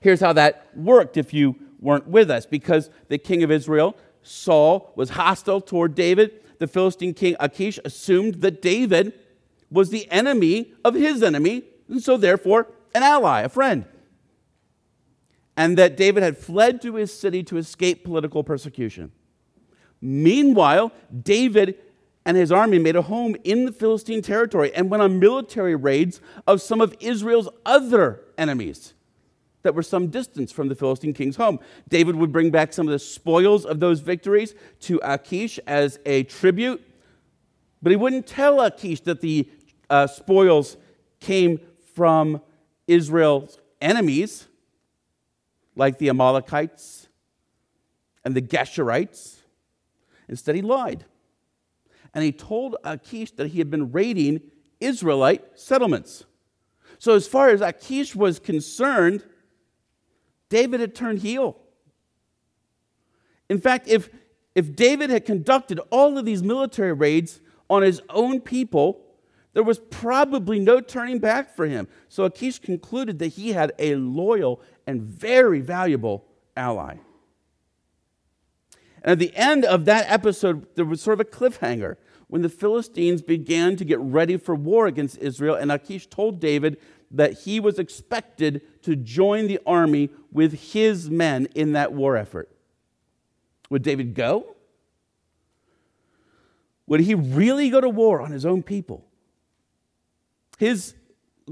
Here's 0.00 0.20
how 0.20 0.32
that 0.34 0.68
worked 0.76 1.16
if 1.16 1.34
you 1.34 1.56
weren't 1.78 2.06
with 2.06 2.30
us 2.30 2.46
because 2.46 2.90
the 3.08 3.18
king 3.18 3.42
of 3.42 3.50
Israel, 3.50 3.96
Saul, 4.22 4.92
was 4.96 5.10
hostile 5.10 5.60
toward 5.60 5.94
David. 5.94 6.40
The 6.58 6.66
Philistine 6.66 7.14
king 7.14 7.36
Achish 7.40 7.78
assumed 7.84 8.36
that 8.36 8.62
David 8.62 9.12
was 9.70 9.90
the 9.90 10.10
enemy 10.10 10.72
of 10.84 10.94
his 10.94 11.22
enemy, 11.22 11.64
and 11.88 12.02
so 12.02 12.16
therefore 12.16 12.68
an 12.94 13.02
ally, 13.02 13.42
a 13.42 13.48
friend 13.48 13.84
and 15.60 15.76
that 15.76 15.94
David 15.94 16.22
had 16.22 16.38
fled 16.38 16.80
to 16.80 16.94
his 16.94 17.12
city 17.12 17.42
to 17.42 17.58
escape 17.58 18.02
political 18.02 18.42
persecution. 18.42 19.12
Meanwhile, 20.00 20.90
David 21.22 21.76
and 22.24 22.34
his 22.34 22.50
army 22.50 22.78
made 22.78 22.96
a 22.96 23.02
home 23.02 23.36
in 23.44 23.66
the 23.66 23.72
Philistine 23.72 24.22
territory 24.22 24.74
and 24.74 24.88
went 24.88 25.02
on 25.02 25.18
military 25.18 25.74
raids 25.76 26.22
of 26.46 26.62
some 26.62 26.80
of 26.80 26.96
Israel's 26.98 27.50
other 27.66 28.22
enemies 28.38 28.94
that 29.60 29.74
were 29.74 29.82
some 29.82 30.06
distance 30.06 30.50
from 30.50 30.68
the 30.68 30.74
Philistine 30.74 31.12
king's 31.12 31.36
home. 31.36 31.60
David 31.90 32.16
would 32.16 32.32
bring 32.32 32.50
back 32.50 32.72
some 32.72 32.88
of 32.88 32.92
the 32.92 32.98
spoils 32.98 33.66
of 33.66 33.80
those 33.80 34.00
victories 34.00 34.54
to 34.80 34.98
Achish 35.04 35.60
as 35.66 35.98
a 36.06 36.22
tribute, 36.22 36.82
but 37.82 37.90
he 37.90 37.96
wouldn't 37.96 38.26
tell 38.26 38.62
Achish 38.62 39.00
that 39.00 39.20
the 39.20 39.46
uh, 39.90 40.06
spoils 40.06 40.78
came 41.20 41.60
from 41.94 42.40
Israel's 42.86 43.58
enemies 43.82 44.46
like 45.76 45.98
the 45.98 46.08
Amalekites 46.08 47.08
and 48.24 48.34
the 48.34 48.42
Geshurites. 48.42 49.36
Instead, 50.28 50.54
he 50.54 50.62
lied. 50.62 51.04
And 52.14 52.24
he 52.24 52.32
told 52.32 52.76
Achish 52.84 53.32
that 53.32 53.48
he 53.48 53.58
had 53.58 53.70
been 53.70 53.92
raiding 53.92 54.40
Israelite 54.80 55.44
settlements. 55.54 56.24
So, 56.98 57.14
as 57.14 57.26
far 57.26 57.48
as 57.48 57.60
Achish 57.60 58.14
was 58.14 58.38
concerned, 58.38 59.24
David 60.48 60.80
had 60.80 60.94
turned 60.94 61.20
heel. 61.20 61.56
In 63.48 63.60
fact, 63.60 63.88
if, 63.88 64.10
if 64.54 64.76
David 64.76 65.10
had 65.10 65.24
conducted 65.24 65.80
all 65.90 66.18
of 66.18 66.24
these 66.24 66.42
military 66.42 66.92
raids 66.92 67.40
on 67.68 67.82
his 67.82 68.00
own 68.10 68.40
people, 68.40 69.00
there 69.52 69.62
was 69.62 69.78
probably 69.78 70.58
no 70.58 70.80
turning 70.80 71.18
back 71.18 71.54
for 71.54 71.66
him. 71.66 71.88
So 72.08 72.24
Achish 72.24 72.58
concluded 72.58 73.18
that 73.18 73.28
he 73.28 73.52
had 73.52 73.72
a 73.78 73.96
loyal 73.96 74.60
and 74.90 75.02
very 75.02 75.60
valuable 75.60 76.24
ally. 76.56 76.96
And 79.02 79.12
at 79.12 79.18
the 79.20 79.34
end 79.36 79.64
of 79.64 79.84
that 79.84 80.10
episode, 80.10 80.66
there 80.74 80.84
was 80.84 81.00
sort 81.00 81.20
of 81.20 81.26
a 81.26 81.30
cliffhanger 81.30 81.96
when 82.26 82.42
the 82.42 82.48
Philistines 82.48 83.22
began 83.22 83.76
to 83.76 83.84
get 83.84 83.98
ready 84.00 84.36
for 84.36 84.54
war 84.54 84.86
against 84.86 85.16
Israel, 85.18 85.54
and 85.54 85.70
Achish 85.72 86.08
told 86.08 86.40
David 86.40 86.76
that 87.10 87.40
he 87.40 87.60
was 87.60 87.78
expected 87.78 88.62
to 88.82 88.94
join 88.96 89.46
the 89.46 89.60
army 89.64 90.10
with 90.32 90.72
his 90.72 91.08
men 91.08 91.46
in 91.54 91.72
that 91.72 91.92
war 91.92 92.16
effort. 92.16 92.48
Would 93.70 93.82
David 93.82 94.14
go? 94.14 94.56
Would 96.86 97.00
he 97.00 97.14
really 97.14 97.70
go 97.70 97.80
to 97.80 97.88
war 97.88 98.20
on 98.20 98.32
his 98.32 98.44
own 98.44 98.62
people? 98.64 99.06
His 100.58 100.94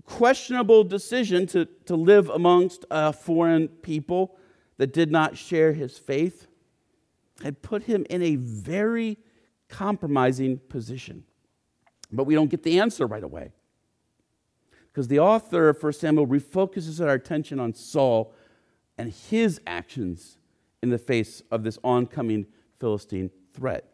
questionable 0.02 0.84
decision 0.84 1.46
to, 1.46 1.66
to 1.86 1.96
live 1.96 2.28
amongst 2.28 2.84
uh, 2.90 3.12
foreign 3.12 3.68
people 3.68 4.36
that 4.76 4.92
did 4.92 5.10
not 5.10 5.36
share 5.36 5.72
his 5.72 5.98
faith 5.98 6.46
had 7.42 7.62
put 7.62 7.84
him 7.84 8.04
in 8.10 8.22
a 8.22 8.36
very 8.36 9.18
compromising 9.68 10.58
position. 10.58 11.24
But 12.10 12.24
we 12.24 12.34
don't 12.34 12.50
get 12.50 12.62
the 12.62 12.80
answer 12.80 13.06
right 13.06 13.22
away. 13.22 13.52
Because 14.88 15.08
the 15.08 15.20
author 15.20 15.68
of 15.68 15.82
1 15.82 15.92
Samuel 15.92 16.26
refocuses 16.26 17.04
our 17.04 17.14
attention 17.14 17.60
on 17.60 17.74
Saul 17.74 18.32
and 18.96 19.12
his 19.12 19.60
actions 19.66 20.38
in 20.82 20.90
the 20.90 20.98
face 20.98 21.42
of 21.50 21.62
this 21.62 21.78
oncoming 21.84 22.46
Philistine 22.80 23.30
threat. 23.52 23.84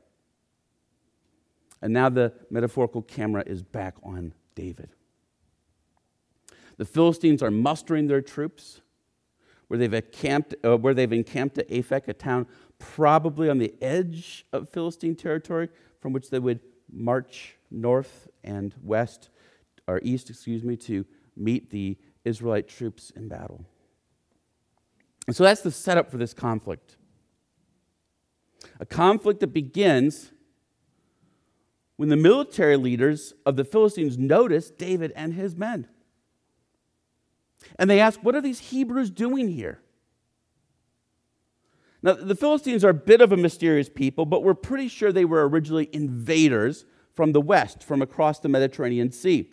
And 1.82 1.92
now 1.92 2.08
the 2.08 2.32
metaphorical 2.50 3.02
camera 3.02 3.42
is 3.46 3.62
back 3.62 3.96
on 4.02 4.32
David. 4.54 4.90
The 6.76 6.84
Philistines 6.84 7.42
are 7.42 7.50
mustering 7.50 8.06
their 8.06 8.20
troops 8.20 8.80
where 9.68 9.78
they've 9.78 9.94
encamped, 9.94 10.54
uh, 10.64 10.76
where 10.76 10.94
they've 10.94 11.12
encamped 11.12 11.58
at 11.58 11.68
Aphek, 11.68 12.08
a 12.08 12.12
town 12.12 12.46
probably 12.78 13.48
on 13.48 13.58
the 13.58 13.74
edge 13.80 14.46
of 14.52 14.68
Philistine 14.68 15.14
territory 15.14 15.68
from 16.00 16.12
which 16.12 16.30
they 16.30 16.38
would 16.38 16.60
march 16.92 17.56
north 17.70 18.28
and 18.42 18.74
west, 18.82 19.30
or 19.86 20.00
east, 20.02 20.30
excuse 20.30 20.62
me, 20.62 20.76
to 20.76 21.04
meet 21.36 21.70
the 21.70 21.96
Israelite 22.24 22.68
troops 22.68 23.10
in 23.10 23.28
battle. 23.28 23.64
And 25.26 25.34
so 25.34 25.44
that's 25.44 25.62
the 25.62 25.70
setup 25.70 26.10
for 26.10 26.18
this 26.18 26.34
conflict. 26.34 26.96
A 28.80 28.86
conflict 28.86 29.40
that 29.40 29.48
begins 29.48 30.32
when 31.96 32.08
the 32.08 32.16
military 32.16 32.76
leaders 32.76 33.32
of 33.46 33.56
the 33.56 33.64
Philistines 33.64 34.18
notice 34.18 34.70
David 34.70 35.12
and 35.14 35.34
his 35.34 35.56
men. 35.56 35.88
And 37.78 37.88
they 37.88 38.00
ask, 38.00 38.20
What 38.20 38.34
are 38.34 38.40
these 38.40 38.58
Hebrews 38.60 39.10
doing 39.10 39.48
here? 39.48 39.80
Now, 42.02 42.12
the 42.12 42.34
Philistines 42.34 42.84
are 42.84 42.90
a 42.90 42.94
bit 42.94 43.22
of 43.22 43.32
a 43.32 43.36
mysterious 43.36 43.88
people, 43.88 44.26
but 44.26 44.42
we're 44.42 44.52
pretty 44.52 44.88
sure 44.88 45.10
they 45.10 45.24
were 45.24 45.48
originally 45.48 45.88
invaders 45.92 46.84
from 47.14 47.32
the 47.32 47.40
west, 47.40 47.82
from 47.82 48.02
across 48.02 48.40
the 48.40 48.48
Mediterranean 48.48 49.10
Sea. 49.10 49.48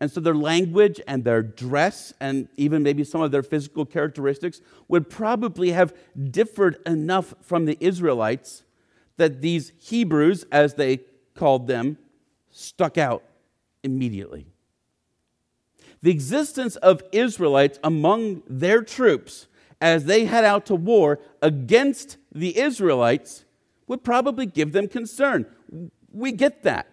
And 0.00 0.10
so 0.10 0.20
their 0.20 0.34
language 0.34 1.00
and 1.06 1.24
their 1.24 1.42
dress, 1.42 2.12
and 2.20 2.48
even 2.56 2.82
maybe 2.82 3.04
some 3.04 3.20
of 3.20 3.30
their 3.30 3.42
physical 3.42 3.86
characteristics, 3.86 4.60
would 4.88 5.08
probably 5.08 5.70
have 5.70 5.94
differed 6.30 6.78
enough 6.86 7.34
from 7.40 7.64
the 7.64 7.78
Israelites 7.80 8.64
that 9.16 9.40
these 9.40 9.72
Hebrews, 9.78 10.44
as 10.50 10.74
they 10.74 11.00
called 11.34 11.66
them, 11.66 11.98
stuck 12.50 12.98
out 12.98 13.22
immediately. 13.82 14.46
The 16.06 16.12
existence 16.12 16.76
of 16.76 17.02
Israelites 17.10 17.80
among 17.82 18.44
their 18.48 18.84
troops 18.84 19.48
as 19.80 20.04
they 20.04 20.26
head 20.26 20.44
out 20.44 20.64
to 20.66 20.76
war 20.76 21.18
against 21.42 22.16
the 22.30 22.56
Israelites 22.56 23.44
would 23.88 24.04
probably 24.04 24.46
give 24.46 24.70
them 24.70 24.86
concern. 24.86 25.46
We 26.12 26.30
get 26.30 26.62
that. 26.62 26.86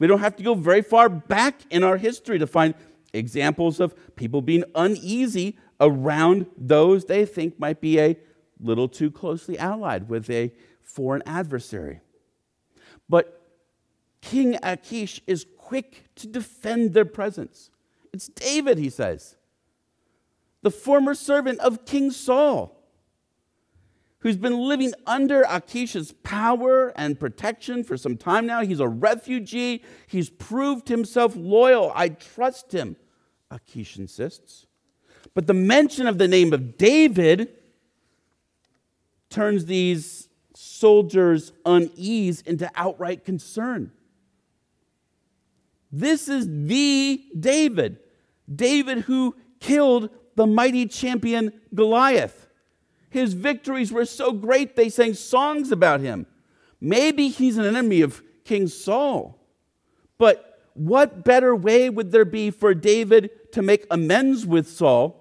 We 0.00 0.08
don't 0.08 0.18
have 0.18 0.34
to 0.38 0.42
go 0.42 0.54
very 0.54 0.82
far 0.82 1.08
back 1.08 1.60
in 1.70 1.84
our 1.84 1.98
history 1.98 2.40
to 2.40 2.48
find 2.48 2.74
examples 3.12 3.78
of 3.78 3.94
people 4.16 4.42
being 4.42 4.64
uneasy 4.74 5.56
around 5.80 6.46
those 6.58 7.04
they 7.04 7.24
think 7.24 7.60
might 7.60 7.80
be 7.80 8.00
a 8.00 8.16
little 8.58 8.88
too 8.88 9.12
closely 9.12 9.56
allied 9.56 10.08
with 10.08 10.28
a 10.30 10.52
foreign 10.82 11.22
adversary. 11.26 12.00
But 13.08 13.40
King 14.20 14.58
Achish 14.64 15.20
is 15.28 15.46
quick 15.56 16.06
to 16.16 16.26
defend 16.26 16.92
their 16.92 17.04
presence. 17.04 17.70
It's 18.12 18.28
David, 18.28 18.78
he 18.78 18.90
says, 18.90 19.36
the 20.62 20.70
former 20.70 21.14
servant 21.14 21.60
of 21.60 21.86
King 21.86 22.10
Saul, 22.10 22.76
who's 24.18 24.36
been 24.36 24.58
living 24.58 24.92
under 25.06 25.44
Achish's 25.44 26.12
power 26.22 26.92
and 26.96 27.18
protection 27.18 27.84
for 27.84 27.96
some 27.96 28.16
time 28.16 28.46
now. 28.46 28.62
He's 28.62 28.80
a 28.80 28.88
refugee. 28.88 29.82
He's 30.06 30.28
proved 30.28 30.88
himself 30.88 31.34
loyal. 31.36 31.92
I 31.94 32.10
trust 32.10 32.72
him, 32.72 32.96
Achish 33.50 33.96
insists. 33.96 34.66
But 35.34 35.46
the 35.46 35.54
mention 35.54 36.06
of 36.06 36.18
the 36.18 36.28
name 36.28 36.52
of 36.52 36.76
David 36.76 37.48
turns 39.30 39.66
these 39.66 40.28
soldiers' 40.54 41.52
unease 41.64 42.42
into 42.42 42.70
outright 42.74 43.24
concern. 43.24 43.92
This 45.92 46.28
is 46.28 46.46
the 46.48 47.24
David, 47.38 47.98
David 48.52 48.98
who 48.98 49.34
killed 49.58 50.10
the 50.36 50.46
mighty 50.46 50.86
champion 50.86 51.52
Goliath. 51.74 52.46
His 53.10 53.34
victories 53.34 53.92
were 53.92 54.04
so 54.04 54.32
great 54.32 54.76
they 54.76 54.88
sang 54.88 55.14
songs 55.14 55.72
about 55.72 56.00
him. 56.00 56.26
Maybe 56.80 57.28
he's 57.28 57.58
an 57.58 57.64
enemy 57.64 58.00
of 58.02 58.22
King 58.44 58.68
Saul. 58.68 59.36
But 60.16 60.60
what 60.74 61.24
better 61.24 61.54
way 61.54 61.90
would 61.90 62.12
there 62.12 62.24
be 62.24 62.50
for 62.50 62.72
David 62.72 63.52
to 63.52 63.62
make 63.62 63.86
amends 63.90 64.46
with 64.46 64.68
Saul 64.68 65.16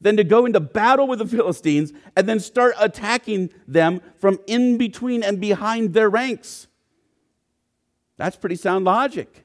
than 0.00 0.16
to 0.16 0.24
go 0.24 0.44
into 0.44 0.60
battle 0.60 1.06
with 1.06 1.20
the 1.20 1.26
Philistines 1.26 1.92
and 2.16 2.28
then 2.28 2.40
start 2.40 2.74
attacking 2.78 3.50
them 3.68 4.00
from 4.16 4.40
in 4.46 4.76
between 4.76 5.22
and 5.22 5.40
behind 5.40 5.94
their 5.94 6.10
ranks? 6.10 6.66
That's 8.16 8.36
pretty 8.36 8.56
sound 8.56 8.84
logic. 8.84 9.43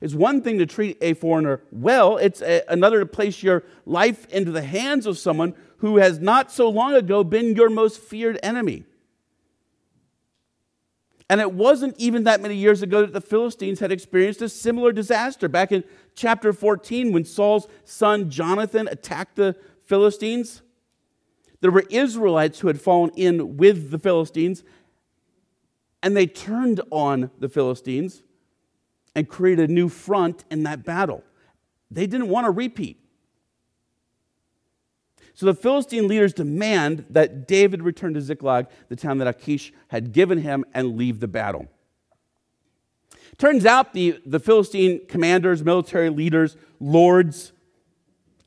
It's 0.00 0.14
one 0.14 0.42
thing 0.42 0.58
to 0.58 0.66
treat 0.66 0.96
a 1.00 1.14
foreigner 1.14 1.62
well, 1.72 2.16
it's 2.18 2.40
a, 2.40 2.62
another 2.68 3.00
to 3.00 3.06
place 3.06 3.42
your 3.42 3.64
life 3.84 4.26
into 4.26 4.50
the 4.50 4.62
hands 4.62 5.06
of 5.06 5.18
someone 5.18 5.54
who 5.78 5.96
has 5.96 6.18
not 6.18 6.52
so 6.52 6.68
long 6.68 6.94
ago 6.94 7.24
been 7.24 7.56
your 7.56 7.70
most 7.70 8.00
feared 8.00 8.38
enemy. 8.42 8.84
And 11.30 11.40
it 11.40 11.52
wasn't 11.52 11.94
even 11.98 12.24
that 12.24 12.40
many 12.40 12.54
years 12.54 12.80
ago 12.80 13.02
that 13.02 13.12
the 13.12 13.20
Philistines 13.20 13.80
had 13.80 13.92
experienced 13.92 14.40
a 14.40 14.48
similar 14.48 14.92
disaster. 14.92 15.46
Back 15.46 15.72
in 15.72 15.84
chapter 16.14 16.52
14, 16.52 17.12
when 17.12 17.24
Saul's 17.24 17.68
son 17.84 18.30
Jonathan 18.30 18.88
attacked 18.88 19.36
the 19.36 19.54
Philistines, 19.84 20.62
there 21.60 21.70
were 21.70 21.84
Israelites 21.90 22.60
who 22.60 22.68
had 22.68 22.80
fallen 22.80 23.10
in 23.14 23.56
with 23.56 23.90
the 23.90 23.98
Philistines, 23.98 24.64
and 26.02 26.16
they 26.16 26.26
turned 26.26 26.80
on 26.90 27.30
the 27.38 27.48
Philistines 27.48 28.22
and 29.18 29.28
create 29.28 29.58
a 29.58 29.66
new 29.66 29.88
front 29.88 30.44
in 30.48 30.62
that 30.62 30.84
battle. 30.84 31.24
They 31.90 32.06
didn't 32.06 32.28
want 32.28 32.44
to 32.44 32.52
repeat. 32.52 33.00
So 35.34 35.46
the 35.46 35.54
Philistine 35.54 36.06
leaders 36.06 36.32
demand 36.32 37.04
that 37.10 37.48
David 37.48 37.82
return 37.82 38.14
to 38.14 38.20
Ziklag, 38.20 38.68
the 38.88 38.94
town 38.94 39.18
that 39.18 39.26
Achish 39.26 39.72
had 39.88 40.12
given 40.12 40.38
him, 40.38 40.64
and 40.72 40.96
leave 40.96 41.18
the 41.18 41.26
battle. 41.26 41.66
Turns 43.38 43.66
out 43.66 43.92
the, 43.92 44.20
the 44.24 44.38
Philistine 44.38 45.04
commanders, 45.08 45.64
military 45.64 46.10
leaders, 46.10 46.56
lords, 46.78 47.50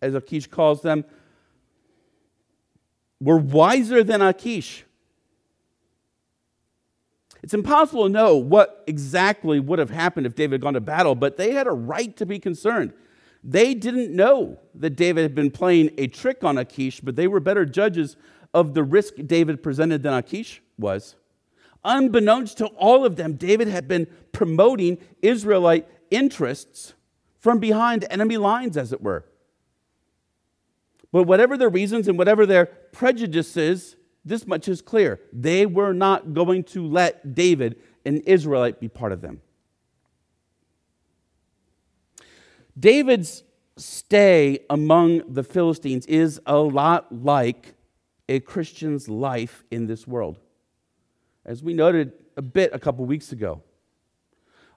as 0.02 0.16
Achish 0.16 0.48
calls 0.48 0.84
them, 0.84 1.04
were 3.20 3.38
wiser 3.38 4.06
than 4.06 4.22
Achish. 4.22 4.86
It's 7.44 7.54
impossible 7.54 8.04
to 8.04 8.10
know 8.10 8.36
what 8.36 8.84
exactly 8.86 9.60
would 9.60 9.80
have 9.80 9.90
happened 9.90 10.26
if 10.28 10.36
David 10.36 10.56
had 10.56 10.62
gone 10.62 10.74
to 10.74 10.82
battle, 10.82 11.16
but 11.16 11.38
they 11.38 11.54
had 11.54 11.68
a 11.68 11.72
right 11.72 12.16
to 12.18 12.26
be 12.26 12.40
concerned. 12.40 12.94
They 13.44 13.74
didn't 13.74 14.16
know 14.16 14.60
that 14.76 14.92
David 14.92 15.24
had 15.24 15.34
been 15.34 15.50
playing 15.50 15.92
a 15.98 16.08
trick 16.08 16.44
on 16.44 16.58
Achish, 16.58 17.02
but 17.02 17.16
they 17.16 17.28
were 17.28 17.40
better 17.40 17.66
judges 17.66 18.16
of 18.54 18.74
the 18.74 18.84
risk 18.84 19.16
David 19.26 19.64
presented 19.64 20.04
than 20.04 20.14
Achish 20.14 20.62
was. 20.78 21.16
Unbeknownst 21.84 22.60
to 22.60 22.68
all 22.68 23.06
of 23.06 23.16
them, 23.16 23.34
David 23.34 23.68
had 23.68 23.88
been 23.88 24.06
promoting 24.32 25.00
Israelite 25.24 25.88
interests 26.12 26.94
from 27.40 27.58
behind 27.58 28.06
enemy 28.12 28.38
lines, 28.38 28.78
as 28.78 28.94
it 28.94 29.02
were. 29.02 29.26
But 31.12 31.24
whatever 31.24 31.58
their 31.58 31.70
reasons 31.70 32.08
and 32.08 32.18
whatever 32.18 32.46
their 32.46 32.68
prejudices, 32.68 33.96
this 34.24 34.46
much 34.46 34.68
is 34.68 34.82
clear. 34.82 35.20
They 35.34 35.66
were 35.66 35.94
not 35.94 36.34
going 36.34 36.64
to 36.66 36.86
let 36.86 37.34
David, 37.34 37.80
an 38.06 38.18
Israelite, 38.22 38.80
be 38.80 38.88
part 38.88 39.12
of 39.12 39.22
them. 39.22 39.42
David's 42.80 43.44
stay 43.78 44.60
among 44.70 45.34
the 45.34 45.44
Philistines 45.44 46.06
is 46.06 46.40
a 46.46 46.58
lot 46.58 47.12
like 47.24 47.74
a 48.30 48.40
Christian's 48.40 49.10
life 49.10 49.64
in 49.72 49.88
this 49.88 50.08
world. 50.08 50.40
As 51.46 51.64
we 51.64 51.74
noted 51.74 52.14
a 52.38 52.42
bit 52.42 52.72
a 52.74 52.80
couple 52.80 53.06
weeks 53.06 53.32
ago. 53.32 53.62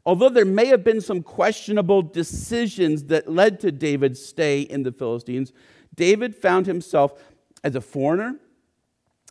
Although 0.06 0.28
there 0.28 0.44
may 0.44 0.66
have 0.66 0.84
been 0.84 1.00
some 1.00 1.22
questionable 1.22 2.02
decisions 2.02 3.04
that 3.04 3.30
led 3.30 3.60
to 3.60 3.72
David's 3.72 4.24
stay 4.24 4.60
in 4.60 4.82
the 4.82 4.92
Philistines, 4.92 5.52
David 5.94 6.34
found 6.34 6.66
himself 6.66 7.12
as 7.62 7.74
a 7.74 7.80
foreigner 7.80 8.38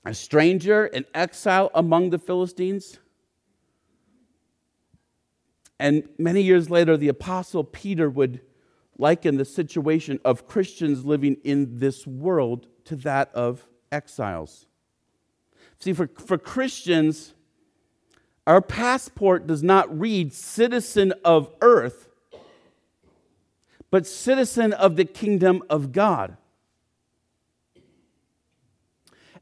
a 0.06 0.14
stranger, 0.14 0.86
an 0.86 1.06
exile 1.14 1.72
among 1.74 2.10
the 2.10 2.20
Philistines. 2.20 3.00
And 5.80 6.08
many 6.18 6.42
years 6.42 6.70
later, 6.70 6.98
the 6.98 7.08
Apostle 7.08 7.64
Peter 7.64 8.10
would 8.10 8.42
liken 8.98 9.38
the 9.38 9.46
situation 9.46 10.20
of 10.24 10.48
Christians 10.48 11.06
living 11.06 11.38
in 11.44 11.80
this 11.80 12.06
world 12.06 12.68
to 12.86 12.96
that 12.98 13.34
of 13.34 13.68
exiles. 13.92 14.66
See, 15.80 15.94
for, 15.94 16.08
for 16.08 16.38
Christians, 16.38 17.34
our 18.46 18.62
passport 18.62 19.48
does 19.48 19.64
not 19.64 20.00
read 20.00 20.34
citizen 20.34 21.14
of 21.24 21.50
earth, 21.62 22.10
but 23.90 24.06
citizen 24.06 24.74
of 24.74 24.96
the 24.96 25.06
kingdom 25.06 25.64
of 25.70 25.92
God. 25.92 26.38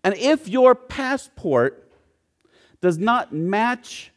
And 0.04 0.16
if 0.16 0.48
your 0.48 0.76
passport 0.76 1.92
does 2.82 2.98
not 2.98 3.32
match 3.32 4.12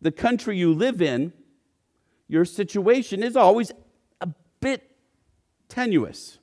the 0.00 0.10
country 0.10 0.58
you 0.58 0.74
live 0.74 1.00
in, 1.00 1.32
your 2.28 2.44
situation 2.44 3.22
is 3.22 3.36
always 3.36 3.70
a 4.20 4.28
bit 4.60 4.90
tenuous. 5.68 6.38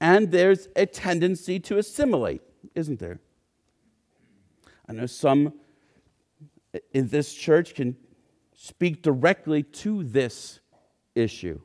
And 0.00 0.30
there's 0.30 0.68
a 0.74 0.86
tendency 0.86 1.60
to 1.60 1.76
assimilate, 1.76 2.40
isn't 2.74 2.98
there? 2.98 3.20
I 4.88 4.92
know 4.92 5.06
some 5.06 5.52
in 6.94 7.08
this 7.08 7.34
church 7.34 7.74
can 7.74 7.96
speak 8.54 9.02
directly 9.02 9.62
to 9.62 10.04
this 10.04 10.60
issue. 11.14 11.60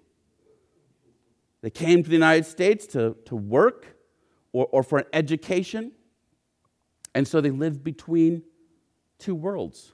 They 1.62 1.70
came 1.70 2.04
to 2.04 2.10
the 2.10 2.16
United 2.16 2.46
States 2.46 2.86
to, 2.88 3.16
to 3.26 3.36
work 3.36 3.95
or, 4.56 4.70
or 4.72 4.84
for 4.84 5.00
an 5.00 5.06
education. 5.12 5.92
And 7.14 7.28
so 7.28 7.42
they 7.42 7.52
live 7.52 7.84
between 7.84 8.44
two 9.20 9.36
worlds. 9.36 9.92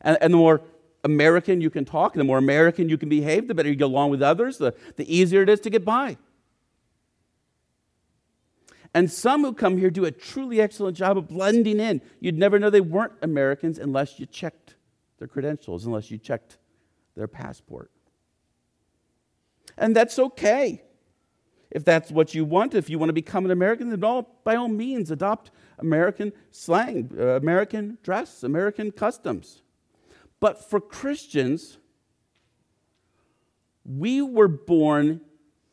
And, 0.00 0.18
and 0.20 0.32
the 0.32 0.36
more 0.36 0.62
American 1.04 1.60
you 1.60 1.70
can 1.70 1.84
talk, 1.84 2.14
the 2.14 2.24
more 2.24 2.38
American 2.38 2.88
you 2.88 2.98
can 2.98 3.08
behave, 3.08 3.46
the 3.46 3.54
better 3.54 3.68
you 3.68 3.76
get 3.76 3.84
along 3.84 4.10
with 4.10 4.20
others, 4.20 4.58
the, 4.58 4.74
the 4.96 5.14
easier 5.14 5.42
it 5.42 5.48
is 5.48 5.60
to 5.60 5.70
get 5.70 5.84
by. 5.84 6.16
And 8.94 9.10
some 9.12 9.42
who 9.42 9.52
come 9.52 9.76
here 9.76 9.90
do 9.90 10.06
a 10.06 10.10
truly 10.10 10.60
excellent 10.60 10.96
job 10.96 11.16
of 11.16 11.28
blending 11.28 11.78
in. 11.78 12.02
You'd 12.18 12.36
never 12.36 12.58
know 12.58 12.70
they 12.70 12.80
weren't 12.80 13.12
Americans 13.22 13.78
unless 13.78 14.18
you 14.18 14.26
checked 14.26 14.74
their 15.18 15.28
credentials, 15.28 15.86
unless 15.86 16.10
you 16.10 16.18
checked 16.18 16.58
their 17.14 17.28
passport. 17.28 17.92
And 19.76 19.94
that's 19.94 20.18
okay. 20.18 20.82
If 21.70 21.84
that's 21.84 22.10
what 22.10 22.34
you 22.34 22.44
want, 22.44 22.74
if 22.74 22.88
you 22.88 22.98
want 22.98 23.10
to 23.10 23.14
become 23.14 23.44
an 23.44 23.50
American, 23.50 23.90
then 23.90 24.02
all, 24.02 24.40
by 24.44 24.56
all 24.56 24.68
means 24.68 25.10
adopt 25.10 25.50
American 25.78 26.32
slang, 26.50 27.10
uh, 27.18 27.36
American 27.36 27.98
dress, 28.02 28.42
American 28.42 28.90
customs. 28.90 29.62
But 30.40 30.68
for 30.68 30.80
Christians, 30.80 31.78
we 33.84 34.22
were 34.22 34.48
born 34.48 35.20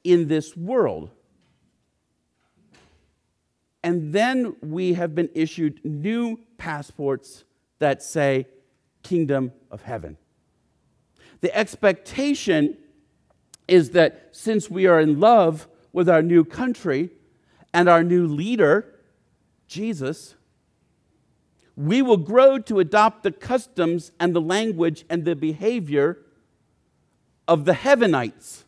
in 0.03 0.27
this 0.27 0.55
world. 0.55 1.11
And 3.83 4.13
then 4.13 4.55
we 4.61 4.93
have 4.93 5.13
been 5.13 5.29
issued 5.33 5.79
new 5.85 6.39
passports 6.57 7.43
that 7.79 8.01
say 8.01 8.47
kingdom 9.03 9.51
of 9.69 9.83
heaven. 9.83 10.17
The 11.41 11.55
expectation 11.55 12.77
is 13.67 13.91
that 13.91 14.29
since 14.31 14.69
we 14.69 14.87
are 14.87 14.99
in 14.99 15.19
love 15.19 15.67
with 15.95 16.09
our 16.09 16.21
new 16.21 16.43
country 16.43 17.09
and 17.73 17.87
our 17.87 18.03
new 18.03 18.27
leader, 18.27 18.85
Jesus, 19.65 20.35
we 21.77 22.01
will 22.01 22.17
grow 22.17 22.59
to 22.59 22.79
adopt 22.79 23.23
the 23.23 23.31
customs 23.31 24.11
and 24.19 24.35
the 24.35 24.41
language 24.41 25.05
and 25.09 25.23
the 25.23 25.37
behavior 25.37 26.17
of 27.47 27.63
the 27.63 27.71
Heavenites. 27.71 28.65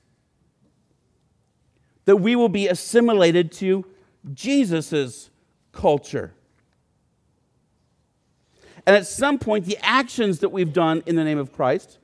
That 2.05 2.15
we 2.15 2.33
will 2.37 2.47
be 2.47 2.69
assimilated 2.69 3.51
to 3.53 3.85
Jesus' 4.33 5.29
culture. 5.73 6.33
And 8.85 8.95
at 8.95 9.05
some 9.05 9.37
point, 9.37 9.65
the 9.65 9.77
actions 9.81 10.39
that 10.39 10.49
we've 10.49 10.71
done 10.71 11.03
in 11.05 11.17
the 11.17 11.25
name 11.25 11.37
of 11.37 11.51
Christ, 11.51 11.97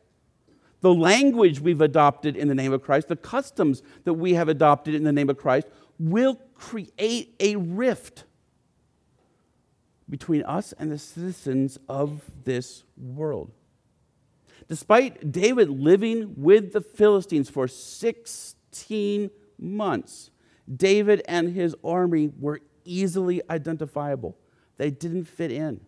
the 0.83 0.93
language 0.93 1.61
we've 1.61 1.79
adopted 1.79 2.35
in 2.35 2.49
the 2.49 2.53
name 2.53 2.73
of 2.73 2.81
Christ, 2.81 3.07
the 3.07 3.15
customs 3.15 3.81
that 4.03 4.15
we 4.15 4.33
have 4.33 4.49
adopted 4.49 4.93
in 4.93 5.05
the 5.05 5.13
name 5.13 5.29
of 5.29 5.37
Christ 5.37 5.65
will 5.97 6.35
create 6.55 7.33
a 7.39 7.55
rift 7.55 8.25
between 10.09 10.43
us 10.43 10.73
and 10.77 10.91
the 10.91 10.97
citizens 10.97 11.79
of 11.87 12.21
this 12.43 12.83
world. 12.97 13.49
Despite 14.67 15.31
David 15.31 15.69
living 15.69 16.33
with 16.35 16.73
the 16.73 16.81
Philistines 16.81 17.49
for 17.49 17.69
16 17.69 19.31
months, 19.57 20.31
David 20.75 21.21
and 21.29 21.55
his 21.55 21.77
army 21.81 22.29
were 22.37 22.59
easily 22.83 23.41
identifiable. 23.49 24.37
They 24.75 24.91
didn't 24.91 25.25
fit 25.25 25.49
in. 25.49 25.79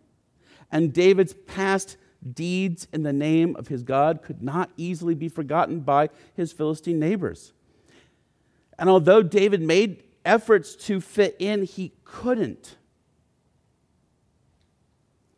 And 0.71 0.93
David's 0.93 1.33
past 1.33 1.97
deeds 2.33 2.87
in 2.91 3.03
the 3.03 3.13
name 3.13 3.55
of 3.55 3.67
his 3.67 3.83
God 3.83 4.21
could 4.21 4.41
not 4.41 4.71
easily 4.77 5.15
be 5.15 5.29
forgotten 5.29 5.81
by 5.81 6.09
his 6.33 6.51
Philistine 6.51 6.99
neighbors. 6.99 7.53
And 8.77 8.89
although 8.89 9.21
David 9.21 9.61
made 9.61 10.03
efforts 10.25 10.75
to 10.75 10.99
fit 10.99 11.35
in, 11.39 11.63
he 11.63 11.93
couldn't. 12.03 12.77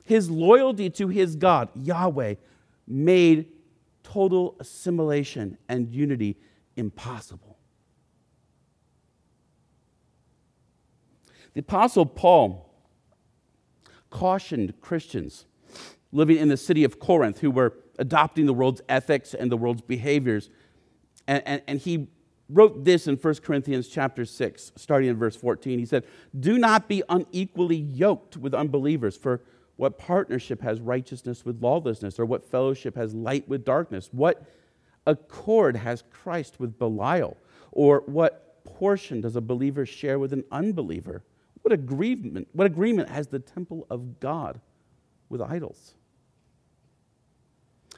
His 0.04 0.30
loyalty 0.30 0.90
to 0.92 1.10
his 1.10 1.36
God, 1.36 1.70
Yahweh, 1.76 2.36
made 2.88 3.52
total 4.04 4.56
assimilation 4.60 5.58
and 5.68 5.94
unity 5.94 6.38
impossible. 6.78 7.58
The 11.54 11.60
Apostle 11.60 12.06
Paul 12.06 12.72
cautioned 14.10 14.80
Christians 14.80 15.46
living 16.12 16.38
in 16.38 16.48
the 16.48 16.58
city 16.58 16.84
of 16.84 17.00
Corinth 17.00 17.40
who 17.40 17.52
were 17.52 17.74
adopting 18.00 18.46
the 18.46 18.54
world's 18.54 18.82
ethics 18.88 19.34
and 19.34 19.52
the 19.52 19.58
world's 19.58 19.82
behaviors. 19.82 20.50
And, 21.28 21.44
and, 21.46 21.62
and 21.68 21.80
he 21.80 22.08
wrote 22.50 22.86
this 22.86 23.08
in 23.08 23.16
1 23.16 23.36
Corinthians 23.36 23.88
chapter 23.88 24.26
6, 24.26 24.72
starting 24.76 25.10
in 25.10 25.18
verse 25.18 25.36
14. 25.36 25.80
He 25.80 25.86
said, 25.86 26.06
Do 26.40 26.58
not 26.58 26.88
be 26.88 27.04
unequally 27.10 27.76
yoked 27.76 28.38
with 28.38 28.54
unbelievers, 28.54 29.18
for 29.18 29.42
what 29.76 29.98
partnership 29.98 30.62
has 30.62 30.80
righteousness 30.80 31.46
with 31.46 31.62
lawlessness, 31.62 32.20
or 32.20 32.26
what 32.26 32.50
fellowship 32.50 32.96
has 32.96 33.14
light 33.14 33.48
with 33.48 33.66
darkness? 33.66 34.10
What 34.12 34.44
accord 35.06 35.76
has 35.76 36.04
Christ 36.10 36.60
with 36.60 36.80
Belial? 36.80 37.38
Or 37.72 38.04
what 38.06 38.64
portion 38.64 39.22
does 39.22 39.36
a 39.36 39.42
believer 39.42 39.86
share 39.86 40.20
with 40.20 40.34
an 40.34 40.44
unbeliever? 40.52 41.24
What 41.62 41.74
agreement, 41.74 42.48
what 42.54 42.66
agreement 42.66 43.10
has 43.10 43.28
the 43.28 43.40
temple 43.40 43.86
of 43.90 44.20
God 44.20 44.62
with 45.30 45.42
idols? 45.42 45.94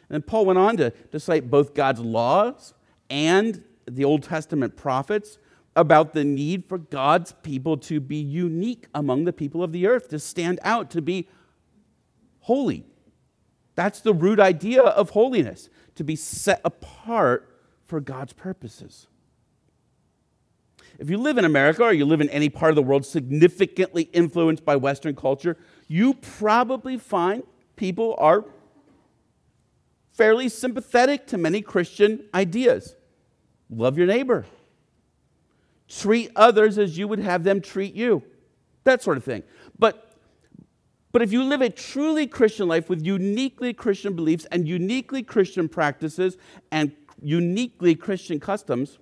And 0.10 0.26
Paul 0.26 0.46
went 0.46 0.60
on 0.60 0.78
to, 0.78 0.90
to 0.90 1.20
cite 1.20 1.50
both 1.50 1.74
God's 1.74 2.00
laws 2.00 2.74
and 3.10 3.64
the 3.86 4.06
Old 4.06 4.24
Testament 4.24 4.76
prophets 4.76 5.38
about 5.76 6.14
the 6.14 6.24
need 6.24 6.66
for 6.68 6.78
God's 6.78 7.32
people 7.44 7.78
to 7.78 8.00
be 8.00 8.18
unique 8.18 8.88
among 8.94 9.26
the 9.26 9.34
people 9.34 9.64
of 9.64 9.72
the 9.72 9.88
earth, 9.88 10.10
to 10.10 10.20
stand 10.20 10.60
out, 10.64 10.90
to 10.92 11.02
be 11.02 11.28
holy. 12.42 12.86
That's 13.76 14.02
the 14.02 14.14
root 14.14 14.40
idea 14.40 14.82
of 14.82 15.12
holiness, 15.12 15.70
to 15.96 16.04
be 16.04 16.16
set 16.16 16.60
apart 16.66 17.62
for 17.86 18.02
God's 18.02 18.34
purposes. 18.34 19.08
If 20.98 21.10
you 21.10 21.18
live 21.18 21.38
in 21.38 21.46
America 21.46 21.84
or 21.84 21.94
you 21.94 22.06
live 22.06 22.20
in 22.20 22.30
any 22.30 22.50
part 22.50 22.72
of 22.72 22.76
the 22.76 22.84
world 22.84 23.06
significantly 23.06 24.10
influenced 24.12 24.66
by 24.66 24.76
Western 24.76 25.16
culture, 25.16 25.56
you 25.90 26.14
probably 26.14 26.98
find 26.98 27.44
people 27.76 28.16
are 28.20 28.46
fairly 30.14 30.48
sympathetic 30.48 31.28
to 31.28 31.38
many 31.38 31.62
Christian 31.62 32.30
ideas. 32.34 32.96
Love 33.70 33.98
your 33.98 34.08
neighbor. 34.08 34.46
Treat 35.90 36.32
others 36.36 36.78
as 36.78 36.98
you 36.98 37.08
would 37.08 37.20
have 37.20 37.44
them 37.44 37.60
treat 37.60 37.96
you. 37.96 38.24
That 38.84 39.02
sort 39.02 39.18
of 39.18 39.24
thing. 39.24 39.44
But 39.78 40.06
but 41.12 41.24
if 41.24 41.32
you 41.32 41.44
live 41.44 41.62
a 41.62 41.72
truly 41.72 42.28
Christian 42.28 42.68
life 42.68 42.88
with 42.88 43.04
uniquely 43.04 43.74
Christian 43.74 44.16
beliefs 44.16 44.46
and 44.52 44.68
uniquely 44.68 45.24
Christian 45.24 45.68
practices 45.68 46.38
and 46.72 46.92
uniquely 47.20 47.96
Christian 47.96 48.40
customs, 48.40 49.00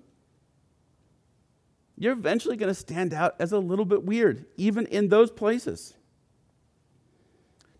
you're 1.98 2.14
eventually 2.14 2.56
going 2.56 2.70
to 2.70 2.80
stand 2.80 3.14
out 3.14 3.36
as 3.40 3.52
a 3.52 3.60
little 3.60 3.84
bit 3.84 4.04
weird, 4.04 4.46
even 4.56 4.86
in 4.86 5.10
those 5.10 5.32
places. 5.32 5.97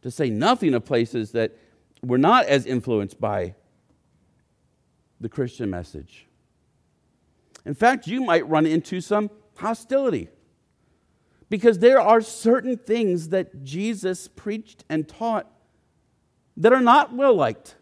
To 0.02 0.12
say 0.12 0.30
nothing 0.30 0.74
of 0.74 0.86
places 0.86 1.32
that 1.32 1.58
were 2.04 2.18
not 2.18 2.46
as 2.46 2.66
influenced 2.66 3.20
by 3.20 3.56
the 5.20 5.30
Christian 5.30 5.70
message. 5.70 6.28
In 7.66 7.74
fact, 7.74 8.08
you 8.08 8.22
might 8.22 8.48
run 8.48 8.66
into 8.66 9.02
some 9.02 9.30
hostility 9.58 10.30
because 11.50 11.80
there 11.80 12.00
are 12.00 12.22
certain 12.22 12.78
things 12.78 13.30
that 13.30 13.64
Jesus 13.64 14.28
preached 14.28 14.84
and 14.90 15.08
taught 15.08 15.52
that 16.56 16.74
are 16.74 16.82
not 16.82 17.14
well 17.14 17.34
liked 17.34 17.76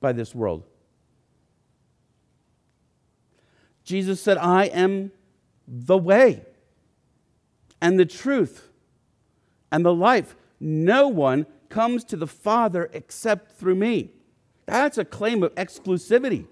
by 0.00 0.12
this 0.12 0.34
world. 0.34 0.64
Jesus 3.84 4.20
said, 4.20 4.36
I 4.38 4.64
am 4.64 5.12
the 5.66 5.96
way 5.96 6.44
and 7.80 7.98
the 7.98 8.06
truth 8.06 8.68
and 9.70 9.84
the 9.84 9.94
life. 9.94 10.34
No 10.60 11.08
one 11.08 11.46
comes 11.68 12.04
to 12.04 12.16
the 12.16 12.26
Father 12.26 12.90
except 12.92 13.52
through 13.52 13.74
me. 13.74 14.10
That's 14.66 14.98
a 14.98 15.04
claim 15.04 15.42
of 15.42 15.54
exclusivity. 15.54 16.46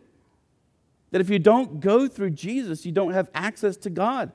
That 1.10 1.20
if 1.20 1.30
you 1.30 1.38
don't 1.38 1.80
go 1.80 2.08
through 2.08 2.30
Jesus, 2.30 2.84
you 2.84 2.92
don't 2.92 3.12
have 3.12 3.30
access 3.34 3.76
to 3.78 3.90
God. 3.90 4.32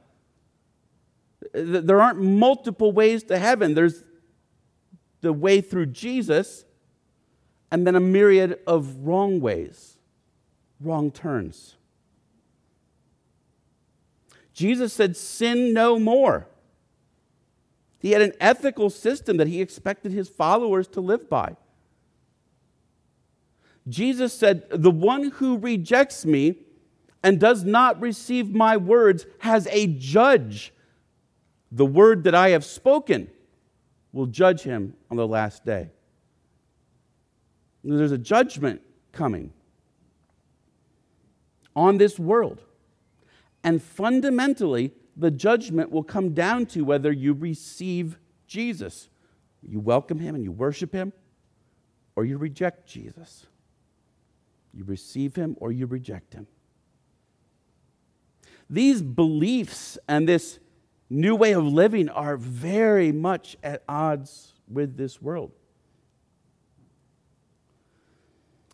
There 1.54 2.02
aren't 2.02 2.22
multiple 2.22 2.92
ways 2.92 3.24
to 3.24 3.38
heaven. 3.38 3.74
There's 3.74 4.04
the 5.22 5.34
way 5.34 5.62
through 5.62 5.88
Jesus, 5.88 6.66
and 7.72 7.86
then 7.86 7.96
a 7.96 8.00
myriad 8.00 8.60
of 8.66 9.06
wrong 9.06 9.40
ways, 9.42 9.98
wrong 10.80 11.12
turns. 11.12 11.76
Jesus 14.54 14.94
said, 14.94 15.16
Sin 15.16 15.74
no 15.74 16.00
more. 16.00 16.48
He 18.00 18.12
had 18.12 18.22
an 18.22 18.34
ethical 18.40 18.90
system 18.90 19.38
that 19.38 19.48
he 19.48 19.62
expected 19.62 20.12
his 20.12 20.30
followers 20.30 20.88
to 20.90 21.02
live 21.02 21.30
by. 21.30 21.58
Jesus 23.88 24.34
said, 24.34 24.64
The 24.70 24.92
one 24.92 25.32
who 25.32 25.58
rejects 25.58 26.26
me 26.26 26.56
and 27.22 27.40
does 27.40 27.66
not 27.66 28.00
receive 28.00 28.50
my 28.50 28.78
words 28.78 29.26
has 29.40 29.68
a 29.68 29.88
judge. 29.88 30.74
The 31.72 31.86
word 31.86 32.24
that 32.24 32.34
I 32.34 32.50
have 32.50 32.64
spoken 32.64 33.30
will 34.14 34.26
judge 34.26 34.62
him 34.62 34.96
on 35.12 35.18
the 35.18 35.28
last 35.28 35.66
day. 35.66 35.90
There's 37.84 38.12
a 38.12 38.18
judgment 38.18 38.82
coming 39.12 39.54
on 41.76 41.98
this 41.98 42.18
world. 42.18 42.62
And 43.64 43.82
fundamentally, 43.82 44.94
the 45.20 45.32
judgment 45.32 45.92
will 45.92 46.04
come 46.04 46.34
down 46.34 46.66
to 46.68 46.84
whether 46.84 47.12
you 47.12 47.34
receive 47.34 48.18
Jesus. 48.48 49.10
You 49.62 49.80
welcome 49.80 50.20
him 50.20 50.34
and 50.34 50.44
you 50.44 50.52
worship 50.52 50.94
him, 50.94 51.12
or 52.16 52.24
you 52.24 52.38
reject 52.38 52.88
Jesus. 52.88 53.46
You 54.74 54.86
receive 54.86 55.36
him 55.36 55.58
or 55.60 55.72
you 55.72 55.88
reject 55.88 56.34
him. 56.34 56.48
These 58.70 59.02
beliefs 59.02 59.98
and 60.08 60.28
this 60.28 60.60
new 61.10 61.36
way 61.36 61.54
of 61.54 61.66
living 61.66 62.08
are 62.08 62.38
very 62.38 63.12
much 63.12 63.58
at 63.64 63.84
odds 63.90 64.54
with 64.68 64.96
this 64.96 65.22
world. 65.22 65.52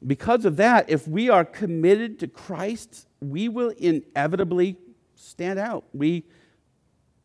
Because 0.06 0.46
of 0.46 0.58
that, 0.58 0.90
if 0.90 1.08
we 1.08 1.30
are 1.30 1.46
committed 1.46 2.20
to 2.20 2.28
Christ, 2.28 3.08
we 3.22 3.50
will 3.50 3.70
inevitably 3.70 4.78
stand 5.26 5.60
out. 5.60 5.84
We 5.94 6.24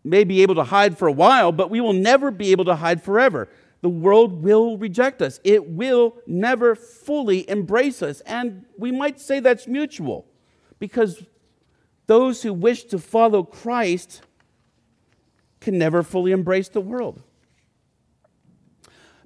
may 0.02 0.24
be 0.24 0.42
able 0.42 0.54
to 0.56 0.64
hide 0.64 0.96
for 0.96 1.08
a 1.08 1.12
while, 1.12 1.52
but 1.52 1.70
we 1.70 1.80
will 1.80 1.92
never 1.92 2.30
be 2.30 2.52
able 2.52 2.64
to 2.64 2.76
hide 2.76 3.02
forever. 3.02 3.48
The 3.82 3.88
world 3.88 4.42
will 4.42 4.76
reject 4.76 5.22
us, 5.22 5.40
it 5.44 5.68
will 5.68 6.16
never 6.26 6.74
fully 6.74 7.48
embrace 7.48 8.02
us. 8.02 8.20
And 8.22 8.66
we 8.76 8.92
might 8.92 9.20
say 9.20 9.40
that's 9.40 9.66
mutual 9.66 10.26
because 10.78 11.22
those 12.06 12.42
who 12.42 12.52
wish 12.52 12.84
to 12.84 12.98
follow 12.98 13.42
Christ 13.42 14.22
can 15.60 15.78
never 15.78 16.02
fully 16.02 16.32
embrace 16.32 16.68
the 16.68 16.80
world. 16.80 17.22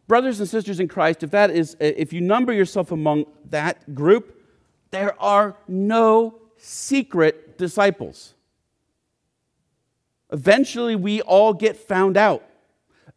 Brothers 0.06 0.38
and 0.38 0.48
sisters 0.48 0.80
in 0.80 0.88
Christ, 0.88 1.22
if 1.22 1.30
that 1.30 1.50
is 1.50 1.76
if 1.80 2.12
you 2.12 2.20
number 2.20 2.52
yourself 2.52 2.92
among 2.92 3.24
that 3.48 3.94
group, 3.94 4.38
there 4.90 5.20
are 5.20 5.56
no 5.66 6.40
secret 6.58 7.56
disciples. 7.56 8.33
Eventually 10.34 10.96
we 10.96 11.22
all 11.22 11.54
get 11.54 11.76
found 11.76 12.16
out. 12.16 12.42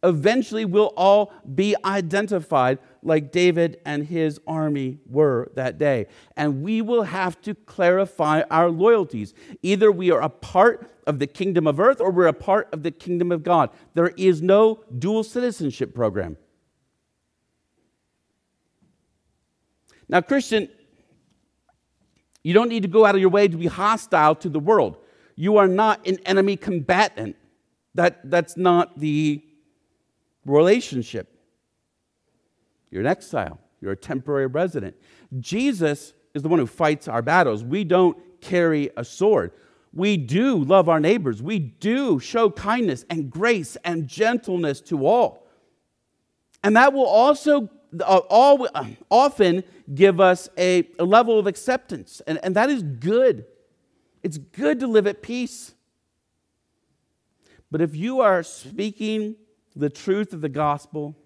Eventually 0.04 0.64
we'll 0.64 0.92
all 0.96 1.32
be 1.56 1.74
identified 1.84 2.78
like 3.02 3.32
David 3.32 3.80
and 3.84 4.06
his 4.06 4.40
army 4.46 4.98
were 5.04 5.50
that 5.56 5.78
day. 5.78 6.06
And 6.36 6.62
we 6.62 6.80
will 6.80 7.02
have 7.02 7.40
to 7.40 7.56
clarify 7.56 8.42
our 8.52 8.70
loyalties. 8.70 9.34
Either 9.62 9.90
we 9.90 10.12
are 10.12 10.22
a 10.22 10.28
part 10.28 10.92
of 11.08 11.18
the 11.18 11.26
kingdom 11.26 11.66
of 11.66 11.80
earth 11.80 12.00
or 12.00 12.12
we're 12.12 12.28
a 12.28 12.32
part 12.32 12.68
of 12.72 12.84
the 12.84 12.92
kingdom 12.92 13.32
of 13.32 13.42
God. 13.42 13.70
There 13.94 14.12
is 14.16 14.40
no 14.40 14.84
dual 14.96 15.24
citizenship 15.24 15.96
program. 15.96 16.36
Now, 20.08 20.20
Christian, 20.20 20.68
you 22.44 22.54
don't 22.54 22.68
need 22.68 22.84
to 22.84 22.88
go 22.88 23.04
out 23.04 23.16
of 23.16 23.20
your 23.20 23.30
way 23.30 23.48
to 23.48 23.56
be 23.56 23.66
hostile 23.66 24.36
to 24.36 24.48
the 24.48 24.60
world. 24.60 24.98
You 25.40 25.58
are 25.58 25.68
not 25.68 26.04
an 26.04 26.18
enemy 26.26 26.56
combatant. 26.56 27.36
That, 27.94 28.28
that's 28.28 28.56
not 28.56 28.98
the 28.98 29.40
relationship. 30.44 31.32
You're 32.90 33.02
an 33.02 33.06
exile, 33.06 33.60
you're 33.80 33.92
a 33.92 33.96
temporary 33.96 34.48
resident. 34.48 34.96
Jesus 35.38 36.12
is 36.34 36.42
the 36.42 36.48
one 36.48 36.58
who 36.58 36.66
fights 36.66 37.06
our 37.06 37.22
battles. 37.22 37.62
We 37.62 37.84
don't 37.84 38.18
carry 38.40 38.90
a 38.96 39.04
sword. 39.04 39.52
We 39.94 40.16
do 40.16 40.64
love 40.64 40.88
our 40.88 40.98
neighbors. 40.98 41.40
We 41.40 41.60
do 41.60 42.18
show 42.18 42.50
kindness 42.50 43.04
and 43.08 43.30
grace 43.30 43.76
and 43.84 44.08
gentleness 44.08 44.80
to 44.82 45.06
all. 45.06 45.46
And 46.64 46.74
that 46.74 46.92
will 46.92 47.06
also 47.06 47.70
uh, 48.00 48.20
all, 48.28 48.66
uh, 48.74 48.86
often 49.08 49.62
give 49.94 50.20
us 50.20 50.48
a, 50.58 50.88
a 50.98 51.04
level 51.04 51.38
of 51.38 51.46
acceptance, 51.46 52.20
and, 52.26 52.40
and 52.42 52.56
that 52.56 52.70
is 52.70 52.82
good. 52.82 53.46
It's 54.28 54.36
good 54.36 54.80
to 54.80 54.86
live 54.86 55.06
at 55.06 55.22
peace. 55.22 55.72
But 57.70 57.80
if 57.80 57.96
you 57.96 58.20
are 58.20 58.42
speaking 58.42 59.36
the 59.74 59.88
truth 59.88 60.34
of 60.34 60.42
the 60.42 60.50
gospel, 60.50 61.16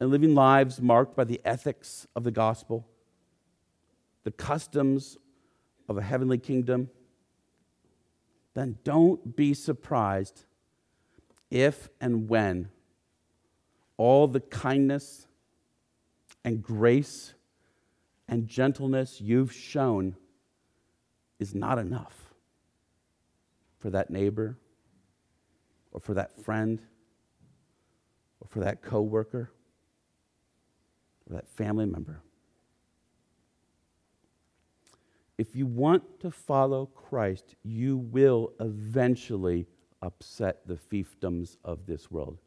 and 0.00 0.08
living 0.08 0.34
lives 0.34 0.80
marked 0.80 1.14
by 1.14 1.24
the 1.24 1.42
ethics 1.44 2.06
of 2.16 2.24
the 2.24 2.30
gospel, 2.30 2.88
the 4.24 4.30
customs 4.30 5.18
of 5.90 5.98
a 5.98 6.02
heavenly 6.02 6.38
kingdom, 6.38 6.88
then 8.54 8.78
don't 8.82 9.36
be 9.36 9.52
surprised 9.52 10.46
if 11.50 11.90
and 12.00 12.30
when 12.30 12.70
all 13.98 14.26
the 14.26 14.40
kindness 14.40 15.26
and 16.46 16.62
grace 16.62 17.34
and 18.26 18.48
gentleness 18.48 19.20
you've 19.20 19.52
shown 19.52 20.16
is 21.42 21.54
not 21.54 21.78
enough 21.78 22.32
for 23.80 23.90
that 23.90 24.10
neighbor 24.10 24.56
or 25.90 26.00
for 26.00 26.14
that 26.14 26.40
friend 26.44 26.80
or 28.40 28.46
for 28.48 28.60
that 28.60 28.80
coworker 28.80 29.50
or 31.28 31.34
that 31.34 31.48
family 31.48 31.84
member. 31.84 32.22
If 35.36 35.56
you 35.56 35.66
want 35.66 36.20
to 36.20 36.30
follow 36.30 36.86
Christ, 36.86 37.56
you 37.64 37.98
will 37.98 38.52
eventually 38.60 39.66
upset 40.00 40.60
the 40.66 40.74
fiefdoms 40.74 41.56
of 41.64 41.86
this 41.86 42.10
world. 42.10 42.38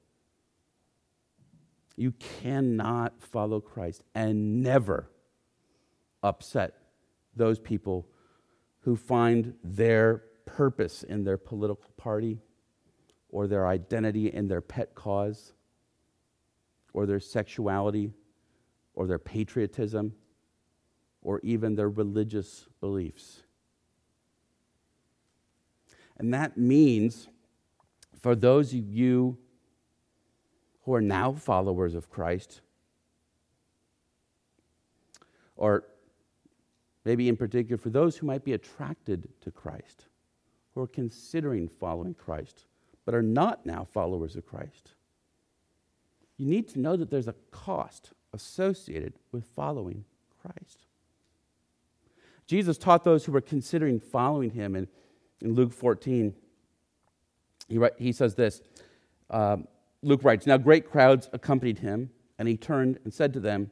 You 1.97 2.13
cannot 2.13 3.21
follow 3.21 3.59
Christ 3.59 4.03
and 4.13 4.63
never 4.63 5.09
upset 6.23 6.75
those 7.35 7.59
people 7.59 8.07
who 8.85 8.95
find 8.95 9.55
their 9.63 10.21
purpose 10.45 11.01
in 11.01 11.23
their 11.23 11.39
political 11.39 11.89
party 11.97 12.39
or 13.29 13.47
their 13.47 13.67
identity 13.67 14.27
in 14.27 14.47
their 14.47 14.61
pet 14.61 14.93
cause 14.93 15.53
or 16.93 17.07
their 17.07 17.19
sexuality 17.19 18.13
or 18.93 19.07
their 19.07 19.17
patriotism 19.17 20.13
or 21.23 21.39
even 21.41 21.73
their 21.75 21.89
religious 21.89 22.67
beliefs. 22.79 23.41
And 26.17 26.31
that 26.35 26.55
means 26.55 27.27
for 28.19 28.35
those 28.35 28.71
of 28.71 28.87
you 28.87 29.37
who 30.83 30.93
are 30.93 31.01
now 31.01 31.33
followers 31.33 31.95
of 31.95 32.11
Christ, 32.11 32.61
or 35.55 35.85
maybe 37.05 37.29
in 37.29 37.37
particular 37.37 37.77
for 37.77 37.89
those 37.89 38.17
who 38.17 38.27
might 38.27 38.43
be 38.43 38.53
attracted 38.53 39.29
to 39.41 39.51
Christ, 39.51 40.07
who 40.73 40.81
are 40.81 40.87
considering 40.87 41.69
following 41.69 42.15
Christ, 42.15 42.65
but 43.05 43.13
are 43.15 43.21
not 43.21 43.65
now 43.65 43.87
followers 43.93 44.35
of 44.35 44.45
Christ, 44.45 44.95
you 46.37 46.47
need 46.47 46.67
to 46.69 46.79
know 46.79 46.97
that 46.97 47.09
there's 47.09 47.27
a 47.27 47.35
cost 47.51 48.11
associated 48.33 49.13
with 49.31 49.45
following 49.55 50.03
Christ. 50.41 50.85
Jesus 52.47 52.77
taught 52.77 53.03
those 53.03 53.25
who 53.25 53.31
were 53.31 53.41
considering 53.41 53.99
following 53.99 54.51
him 54.51 54.75
in, 54.75 54.87
in 55.41 55.53
Luke 55.53 55.71
14. 55.71 56.33
He, 57.69 57.77
write, 57.77 57.93
he 57.97 58.11
says 58.11 58.35
this 58.35 58.61
um, 59.29 59.67
Luke 60.03 60.23
writes, 60.23 60.45
Now 60.45 60.57
great 60.57 60.89
crowds 60.89 61.29
accompanied 61.33 61.79
him, 61.79 62.11
and 62.37 62.47
he 62.47 62.57
turned 62.57 62.99
and 63.03 63.13
said 63.13 63.33
to 63.33 63.39
them, 63.39 63.71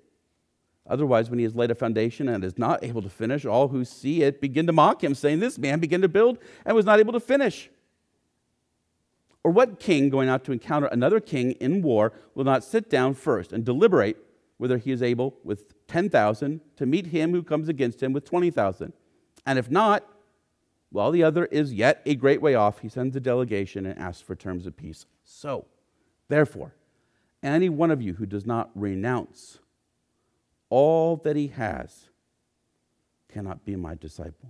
Otherwise, 0.91 1.29
when 1.29 1.39
he 1.39 1.43
has 1.43 1.55
laid 1.55 1.71
a 1.71 1.75
foundation 1.75 2.27
and 2.27 2.43
is 2.43 2.57
not 2.57 2.83
able 2.83 3.01
to 3.01 3.09
finish, 3.09 3.45
all 3.45 3.69
who 3.69 3.85
see 3.85 4.23
it 4.23 4.41
begin 4.41 4.67
to 4.67 4.73
mock 4.73 5.01
him, 5.01 5.15
saying, 5.15 5.39
This 5.39 5.57
man 5.57 5.79
began 5.79 6.01
to 6.01 6.09
build 6.09 6.37
and 6.65 6.75
was 6.75 6.85
not 6.85 6.99
able 6.99 7.13
to 7.13 7.19
finish. 7.21 7.69
Or 9.41 9.51
what 9.51 9.79
king 9.79 10.09
going 10.09 10.27
out 10.27 10.43
to 10.43 10.51
encounter 10.51 10.87
another 10.87 11.21
king 11.21 11.53
in 11.53 11.81
war 11.81 12.11
will 12.35 12.43
not 12.43 12.65
sit 12.65 12.89
down 12.89 13.13
first 13.13 13.53
and 13.53 13.63
deliberate 13.63 14.17
whether 14.57 14.77
he 14.77 14.91
is 14.91 15.01
able 15.01 15.33
with 15.45 15.87
10,000 15.87 16.59
to 16.75 16.85
meet 16.85 17.07
him 17.07 17.31
who 17.31 17.41
comes 17.41 17.69
against 17.69 18.03
him 18.03 18.11
with 18.11 18.25
20,000. 18.25 18.91
And 19.45 19.57
if 19.57 19.71
not, 19.71 20.05
while 20.91 21.11
the 21.11 21.23
other 21.23 21.45
is 21.45 21.73
yet 21.73 22.01
a 22.05 22.15
great 22.15 22.41
way 22.41 22.53
off, 22.53 22.79
he 22.79 22.89
sends 22.89 23.15
a 23.15 23.21
delegation 23.21 23.85
and 23.85 23.97
asks 23.97 24.21
for 24.21 24.35
terms 24.35 24.67
of 24.67 24.75
peace. 24.75 25.05
So, 25.23 25.65
therefore, 26.27 26.75
any 27.41 27.69
one 27.69 27.91
of 27.91 28.01
you 28.01 28.15
who 28.15 28.25
does 28.25 28.45
not 28.45 28.69
renounce 28.75 29.59
all 30.71 31.17
that 31.17 31.35
he 31.35 31.49
has 31.49 32.09
cannot 33.29 33.63
be 33.63 33.75
my 33.75 33.93
disciple. 33.93 34.49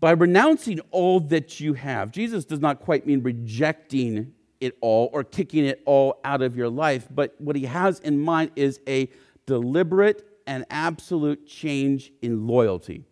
By 0.00 0.10
renouncing 0.10 0.80
all 0.90 1.20
that 1.20 1.58
you 1.58 1.72
have, 1.74 2.12
Jesus 2.12 2.44
does 2.44 2.60
not 2.60 2.80
quite 2.80 3.06
mean 3.06 3.22
rejecting 3.22 4.34
it 4.60 4.76
all 4.80 5.08
or 5.12 5.24
kicking 5.24 5.64
it 5.64 5.82
all 5.86 6.20
out 6.24 6.42
of 6.42 6.56
your 6.56 6.68
life. 6.68 7.08
But 7.10 7.34
what 7.38 7.56
he 7.56 7.64
has 7.64 8.00
in 8.00 8.18
mind 8.18 8.52
is 8.54 8.80
a 8.86 9.08
deliberate 9.46 10.24
and 10.46 10.64
absolute 10.70 11.46
change 11.46 12.12
in 12.22 12.46
loyalty. 12.46 13.04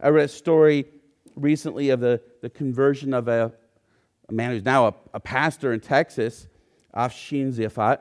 I 0.00 0.08
read 0.08 0.24
a 0.24 0.28
story 0.28 0.86
recently 1.36 1.90
of 1.90 2.00
the, 2.00 2.20
the 2.42 2.50
conversion 2.50 3.14
of 3.14 3.28
a, 3.28 3.52
a 4.28 4.32
man 4.32 4.50
who's 4.50 4.64
now 4.64 4.88
a, 4.88 4.94
a, 5.14 5.20
pastor 5.20 5.72
in 5.72 5.80
Texas, 5.80 6.48
Afshin 6.94 7.52
Ziafat, 7.52 8.00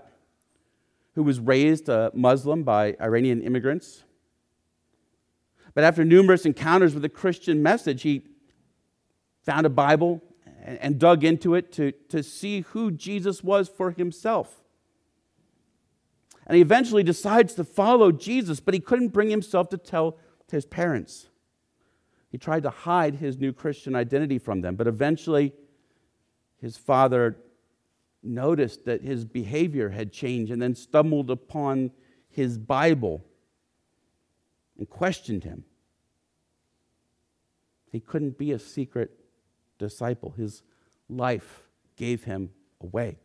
who 1.19 1.23
was 1.23 1.37
raised 1.41 1.89
a 1.89 2.09
Muslim 2.13 2.63
by 2.63 2.95
Iranian 3.01 3.41
immigrants. 3.41 4.05
But 5.73 5.83
after 5.83 6.05
numerous 6.05 6.45
encounters 6.45 6.93
with 6.93 7.03
the 7.03 7.09
Christian 7.09 7.61
message, 7.61 8.03
he 8.03 8.23
found 9.43 9.65
a 9.65 9.69
Bible, 9.69 10.23
and 10.63 10.97
dug 10.97 11.25
into 11.25 11.55
it 11.55 11.73
to, 11.73 11.91
to 12.07 12.23
see 12.23 12.61
who 12.61 12.89
Jesus 12.89 13.43
was 13.43 13.67
for 13.67 13.91
himself. 13.91 14.63
And 16.47 16.55
he 16.55 16.61
eventually 16.61 17.03
decides 17.03 17.53
to 17.55 17.65
follow 17.65 18.13
Jesus, 18.13 18.61
but 18.61 18.73
he 18.73 18.79
couldn't 18.79 19.09
bring 19.09 19.29
himself 19.29 19.67
to 19.71 19.77
tell 19.77 20.15
his 20.49 20.65
parents. 20.65 21.27
He 22.31 22.37
tried 22.37 22.63
to 22.63 22.69
hide 22.69 23.15
his 23.15 23.37
new 23.37 23.51
Christian 23.51 23.93
identity 23.93 24.39
from 24.39 24.61
them, 24.61 24.77
but 24.77 24.87
eventually 24.87 25.51
his 26.61 26.77
father 26.77 27.35
noticed 28.21 28.85
that 28.85 29.01
his 29.01 29.25
behavior 29.25 29.89
had 29.89 30.11
changed 30.11 30.51
and 30.51 30.61
then 30.61 30.75
stumbled 30.75 31.29
upon 31.29 31.91
his 32.29 32.57
Bible 32.57 33.25
and 34.77 34.89
questioned 34.89 35.43
him. 35.43 35.63
He 37.91 37.99
couldn't 37.99 38.37
be 38.37 38.51
a 38.51 38.59
secret 38.59 39.11
disciple. 39.77 40.33
His 40.37 40.61
life 41.09 41.63
gave 41.95 42.23
him 42.23 42.51
away. 42.81 43.17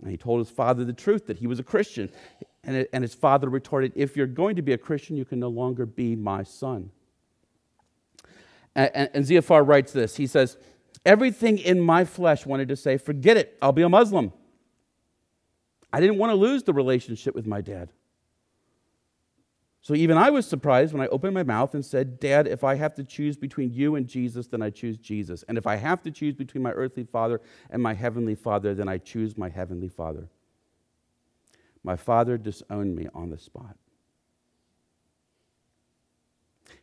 And 0.00 0.10
he 0.10 0.16
told 0.16 0.40
his 0.40 0.50
father 0.50 0.84
the 0.84 0.92
truth 0.92 1.26
that 1.26 1.38
he 1.38 1.46
was 1.46 1.60
a 1.60 1.62
Christian. 1.62 2.10
And, 2.64 2.76
it, 2.76 2.90
and 2.92 3.02
his 3.02 3.14
father 3.14 3.48
retorted, 3.48 3.92
If 3.94 4.16
you're 4.16 4.26
going 4.26 4.56
to 4.56 4.62
be 4.62 4.72
a 4.72 4.78
Christian, 4.78 5.16
you 5.16 5.24
can 5.24 5.38
no 5.38 5.48
longer 5.48 5.86
be 5.86 6.16
my 6.16 6.42
son. 6.42 6.90
And, 8.74 8.90
and, 9.14 9.30
and 9.30 9.68
writes 9.68 9.92
this 9.92 10.16
He 10.16 10.26
says, 10.26 10.56
Everything 11.04 11.58
in 11.58 11.80
my 11.80 12.04
flesh 12.04 12.46
wanted 12.46 12.68
to 12.68 12.76
say, 12.76 12.96
Forget 12.96 13.36
it, 13.36 13.58
I'll 13.60 13.72
be 13.72 13.82
a 13.82 13.88
Muslim. 13.88 14.32
I 15.92 16.00
didn't 16.00 16.18
want 16.18 16.30
to 16.30 16.36
lose 16.36 16.62
the 16.62 16.72
relationship 16.72 17.34
with 17.34 17.46
my 17.46 17.60
dad. 17.60 17.90
So 19.82 19.96
even 19.96 20.16
I 20.16 20.30
was 20.30 20.46
surprised 20.46 20.92
when 20.92 21.02
I 21.02 21.08
opened 21.08 21.34
my 21.34 21.42
mouth 21.42 21.74
and 21.74 21.84
said, 21.84 22.20
Dad, 22.20 22.46
if 22.46 22.62
I 22.62 22.76
have 22.76 22.94
to 22.94 23.04
choose 23.04 23.36
between 23.36 23.72
you 23.72 23.96
and 23.96 24.06
Jesus, 24.06 24.46
then 24.46 24.62
I 24.62 24.70
choose 24.70 24.96
Jesus. 24.96 25.42
And 25.48 25.58
if 25.58 25.66
I 25.66 25.74
have 25.74 26.00
to 26.02 26.10
choose 26.12 26.34
between 26.34 26.62
my 26.62 26.70
earthly 26.70 27.02
father 27.02 27.40
and 27.68 27.82
my 27.82 27.92
heavenly 27.92 28.36
father, 28.36 28.74
then 28.74 28.88
I 28.88 28.98
choose 28.98 29.36
my 29.36 29.48
heavenly 29.48 29.88
father. 29.88 30.28
My 31.82 31.96
father 31.96 32.38
disowned 32.38 32.94
me 32.94 33.08
on 33.12 33.30
the 33.30 33.38
spot. 33.38 33.76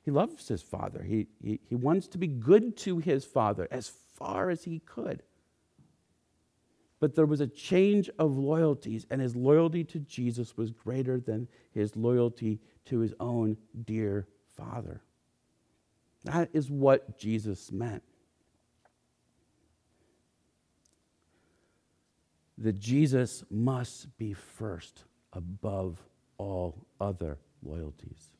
He 0.09 0.11
loves 0.11 0.47
his 0.47 0.63
father. 0.63 1.03
He, 1.03 1.27
he, 1.39 1.59
he 1.69 1.75
wants 1.75 2.07
to 2.07 2.17
be 2.17 2.25
good 2.25 2.75
to 2.77 2.97
his 2.97 3.25
father 3.25 3.67
as 3.69 3.91
far 4.15 4.49
as 4.49 4.63
he 4.63 4.79
could. 4.79 5.21
But 6.99 7.13
there 7.13 7.27
was 7.27 7.41
a 7.41 7.45
change 7.45 8.09
of 8.17 8.35
loyalties, 8.35 9.05
and 9.11 9.21
his 9.21 9.35
loyalty 9.35 9.83
to 9.83 9.99
Jesus 9.99 10.57
was 10.57 10.71
greater 10.71 11.19
than 11.19 11.47
his 11.69 11.95
loyalty 11.95 12.59
to 12.85 12.97
his 13.01 13.13
own 13.19 13.55
dear 13.85 14.27
Father. 14.57 15.03
That 16.23 16.49
is 16.53 16.71
what 16.71 17.19
Jesus 17.19 17.71
meant. 17.71 18.01
That 22.57 22.79
Jesus 22.79 23.43
must 23.51 24.17
be 24.17 24.33
first 24.33 25.03
above 25.33 26.01
all 26.39 26.87
other 26.99 27.37
loyalties. 27.61 28.31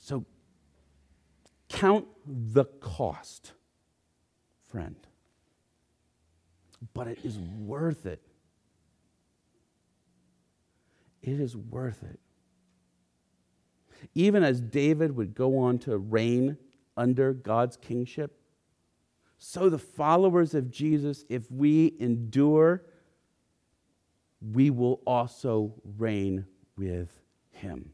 So 0.00 0.24
count 1.68 2.06
the 2.26 2.64
cost, 2.64 3.52
friend 4.68 4.96
but 6.94 7.06
it 7.06 7.18
is 7.24 7.38
worth 7.38 8.06
it. 8.06 8.22
It 11.22 11.38
is 11.40 11.56
worth 11.56 12.02
it. 12.02 12.18
Even 14.14 14.42
as 14.42 14.60
David 14.60 15.14
would 15.14 15.34
go 15.34 15.58
on 15.58 15.78
to 15.80 15.98
reign 15.98 16.56
under 16.96 17.32
God's 17.32 17.76
kingship, 17.76 18.36
so 19.38 19.68
the 19.68 19.78
followers 19.78 20.54
of 20.54 20.70
Jesus, 20.70 21.24
if 21.28 21.50
we 21.50 21.94
endure, 22.00 22.82
we 24.40 24.70
will 24.70 25.00
also 25.06 25.74
reign 25.98 26.46
with 26.76 27.20
him. 27.50 27.92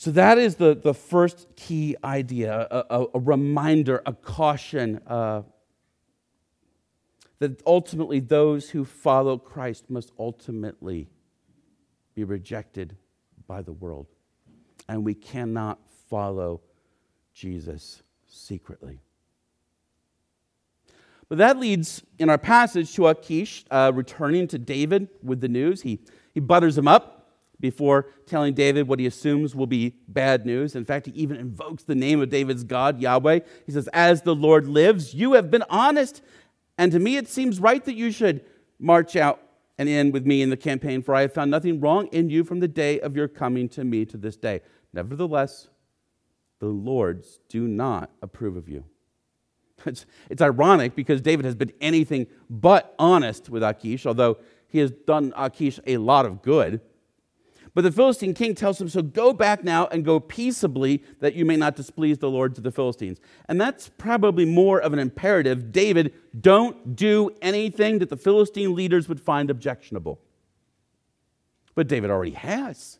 So, 0.00 0.12
that 0.12 0.38
is 0.38 0.54
the, 0.54 0.76
the 0.76 0.94
first 0.94 1.48
key 1.56 1.96
idea 2.04 2.68
a, 2.70 2.84
a, 2.88 3.06
a 3.14 3.18
reminder, 3.18 4.00
a 4.06 4.12
caution 4.12 5.00
uh, 5.08 5.42
that 7.40 7.60
ultimately 7.66 8.20
those 8.20 8.70
who 8.70 8.84
follow 8.84 9.36
Christ 9.38 9.90
must 9.90 10.12
ultimately 10.16 11.08
be 12.14 12.22
rejected 12.22 12.96
by 13.48 13.60
the 13.60 13.72
world. 13.72 14.06
And 14.88 15.04
we 15.04 15.14
cannot 15.14 15.80
follow 16.08 16.60
Jesus 17.34 18.04
secretly. 18.28 19.00
But 21.28 21.38
that 21.38 21.58
leads 21.58 22.04
in 22.20 22.30
our 22.30 22.38
passage 22.38 22.94
to 22.94 23.08
Achish 23.08 23.64
uh, 23.68 23.90
returning 23.92 24.46
to 24.46 24.58
David 24.58 25.08
with 25.24 25.40
the 25.40 25.48
news. 25.48 25.82
He, 25.82 25.98
he 26.32 26.38
butters 26.38 26.78
him 26.78 26.86
up 26.86 27.17
before 27.60 28.06
telling 28.26 28.54
David 28.54 28.86
what 28.86 29.00
he 29.00 29.06
assumes 29.06 29.54
will 29.54 29.66
be 29.66 29.96
bad 30.06 30.46
news. 30.46 30.76
In 30.76 30.84
fact, 30.84 31.06
he 31.06 31.12
even 31.12 31.36
invokes 31.36 31.82
the 31.82 31.94
name 31.94 32.20
of 32.20 32.30
David's 32.30 32.64
God, 32.64 33.00
Yahweh. 33.00 33.40
He 33.66 33.72
says, 33.72 33.88
As 33.92 34.22
the 34.22 34.34
Lord 34.34 34.66
lives, 34.66 35.14
you 35.14 35.32
have 35.32 35.50
been 35.50 35.64
honest, 35.68 36.22
and 36.76 36.92
to 36.92 36.98
me 36.98 37.16
it 37.16 37.28
seems 37.28 37.60
right 37.60 37.84
that 37.84 37.96
you 37.96 38.10
should 38.10 38.44
march 38.78 39.16
out 39.16 39.42
and 39.76 39.88
in 39.88 40.12
with 40.12 40.26
me 40.26 40.42
in 40.42 40.50
the 40.50 40.56
campaign, 40.56 41.02
for 41.02 41.14
I 41.14 41.22
have 41.22 41.32
found 41.32 41.50
nothing 41.50 41.80
wrong 41.80 42.08
in 42.08 42.30
you 42.30 42.44
from 42.44 42.60
the 42.60 42.68
day 42.68 43.00
of 43.00 43.16
your 43.16 43.28
coming 43.28 43.68
to 43.70 43.84
me 43.84 44.04
to 44.06 44.16
this 44.16 44.36
day. 44.36 44.60
Nevertheless, 44.92 45.68
the 46.58 46.66
Lords 46.66 47.40
do 47.48 47.68
not 47.68 48.10
approve 48.22 48.56
of 48.56 48.68
you. 48.68 48.84
It's, 49.86 50.06
it's 50.28 50.42
ironic 50.42 50.96
because 50.96 51.20
David 51.20 51.44
has 51.44 51.54
been 51.54 51.72
anything 51.80 52.26
but 52.50 52.96
honest 52.98 53.48
with 53.48 53.62
Achish, 53.62 54.06
although 54.06 54.38
he 54.66 54.80
has 54.80 54.90
done 54.90 55.32
Achish 55.36 55.78
a 55.86 55.98
lot 55.98 56.26
of 56.26 56.42
good. 56.42 56.80
But 57.78 57.84
the 57.84 57.92
Philistine 57.92 58.34
king 58.34 58.56
tells 58.56 58.80
him, 58.80 58.88
So 58.88 59.02
go 59.02 59.32
back 59.32 59.62
now 59.62 59.86
and 59.86 60.04
go 60.04 60.18
peaceably, 60.18 61.00
that 61.20 61.36
you 61.36 61.44
may 61.44 61.54
not 61.54 61.76
displease 61.76 62.18
the 62.18 62.28
Lord 62.28 62.56
to 62.56 62.60
the 62.60 62.72
Philistines. 62.72 63.20
And 63.48 63.60
that's 63.60 63.88
probably 63.88 64.44
more 64.44 64.80
of 64.80 64.92
an 64.92 64.98
imperative. 64.98 65.70
David, 65.70 66.12
don't 66.40 66.96
do 66.96 67.30
anything 67.40 68.00
that 68.00 68.08
the 68.08 68.16
Philistine 68.16 68.74
leaders 68.74 69.08
would 69.08 69.20
find 69.20 69.48
objectionable. 69.48 70.18
But 71.76 71.86
David 71.86 72.10
already 72.10 72.32
has. 72.32 72.98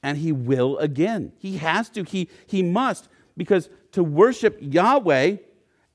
And 0.00 0.16
he 0.16 0.30
will 0.30 0.78
again. 0.78 1.32
He 1.36 1.56
has 1.56 1.90
to, 1.90 2.04
he, 2.04 2.30
he 2.46 2.62
must, 2.62 3.08
because 3.36 3.68
to 3.90 4.04
worship 4.04 4.56
Yahweh 4.60 5.38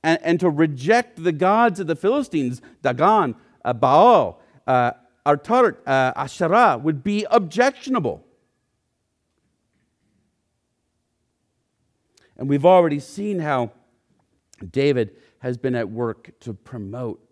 and, 0.04 0.20
and 0.22 0.38
to 0.42 0.50
reject 0.50 1.24
the 1.24 1.32
gods 1.32 1.80
of 1.80 1.88
the 1.88 1.96
Philistines, 1.96 2.62
Dagon, 2.82 3.36
uh, 3.64 3.72
Baal, 3.72 4.42
uh, 4.68 4.92
Artar, 5.26 5.78
uh, 5.86 6.14
Asherah 6.16 6.78
would 6.78 7.04
be 7.04 7.26
objectionable. 7.30 8.26
And 12.38 12.50
we've 12.50 12.66
already 12.66 13.00
seen 13.00 13.40
how 13.40 13.72
David 14.72 15.16
has 15.40 15.58
been 15.58 15.76
at 15.76 15.90
work 15.90 16.32
to 16.42 16.54
promote 16.54 17.24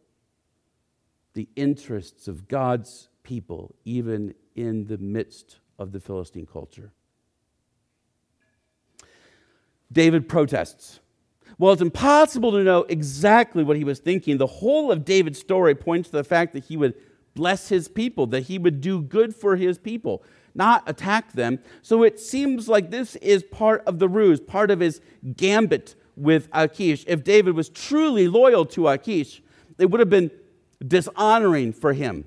the 1.34 1.48
interests 1.56 2.28
of 2.28 2.48
God's 2.48 3.10
people, 3.24 3.76
even 3.86 4.36
in 4.56 4.86
the 4.86 4.98
midst 4.98 5.60
of 5.80 5.92
the 5.92 6.00
Philistine 6.00 6.46
culture. 6.46 6.92
David 9.92 10.28
protests. 10.30 11.00
Well, 11.58 11.74
it's 11.74 11.82
impossible 11.82 12.52
to 12.54 12.64
know 12.64 12.84
exactly 12.84 13.64
what 13.64 13.78
he 13.78 13.84
was 13.84 14.00
thinking. 14.00 14.38
The 14.38 14.48
whole 14.48 14.92
of 14.92 15.06
David's 15.06 15.40
story 15.40 15.76
points 15.76 16.10
to 16.10 16.18
the 16.18 16.24
fact 16.24 16.54
that 16.54 16.66
he 16.66 16.78
would 16.78 16.96
bless 17.34 17.70
his 17.70 17.88
people, 17.88 18.28
that 18.28 18.44
he 18.44 18.58
would 18.58 18.82
do 18.82 19.02
good 19.02 19.36
for 19.36 19.56
his 19.56 19.78
people, 19.78 20.24
not 20.54 20.84
attack 20.88 21.34
them. 21.34 21.60
So 21.82 22.04
it 22.04 22.20
seems 22.20 22.68
like 22.68 22.92
this 22.92 23.16
is 23.18 23.44
part 23.44 23.84
of 23.86 24.00
the 24.00 24.10
ruse, 24.10 24.40
part 24.40 24.72
of 24.72 24.80
his 24.80 25.02
gambit 25.36 25.96
with 26.16 26.50
Achish. 26.52 27.06
If 27.08 27.24
David 27.24 27.56
was 27.56 27.70
truly 27.70 28.28
loyal 28.28 28.66
to 28.68 28.90
Achish, 28.90 29.42
it 29.78 29.90
would 29.90 30.00
have 30.00 30.10
been 30.10 30.32
dishonoring 30.86 31.74
for 31.74 31.94
him 31.94 32.26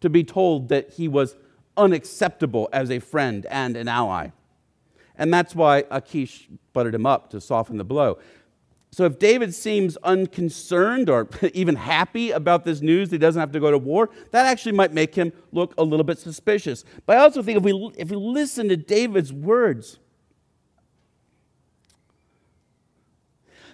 to 0.00 0.08
be 0.08 0.22
told 0.22 0.68
that 0.68 0.90
he 0.92 1.08
was 1.08 1.34
unacceptable 1.76 2.68
as 2.72 2.90
a 2.90 2.98
friend 2.98 3.46
and 3.50 3.76
an 3.76 3.88
ally. 3.88 4.28
And 5.16 5.32
that's 5.32 5.54
why 5.54 5.84
Achish 5.90 6.48
buttered 6.72 6.94
him 6.94 7.06
up 7.06 7.30
to 7.30 7.40
soften 7.40 7.78
the 7.78 7.84
blow. 7.84 8.18
So 8.94 9.06
if 9.06 9.18
David 9.18 9.52
seems 9.52 9.96
unconcerned 10.04 11.10
or 11.10 11.28
even 11.52 11.74
happy 11.74 12.30
about 12.30 12.64
this 12.64 12.80
news 12.80 13.08
that 13.08 13.16
he 13.16 13.18
doesn't 13.18 13.40
have 13.40 13.50
to 13.50 13.58
go 13.58 13.72
to 13.72 13.76
war, 13.76 14.08
that 14.30 14.46
actually 14.46 14.70
might 14.70 14.92
make 14.92 15.16
him 15.16 15.32
look 15.50 15.74
a 15.76 15.82
little 15.82 16.04
bit 16.04 16.16
suspicious. 16.16 16.84
But 17.04 17.16
I 17.16 17.20
also 17.22 17.42
think 17.42 17.58
if 17.58 17.64
we, 17.64 17.90
if 17.98 18.10
we 18.10 18.16
listen 18.16 18.68
to 18.68 18.76
David's 18.76 19.32
words, 19.32 19.98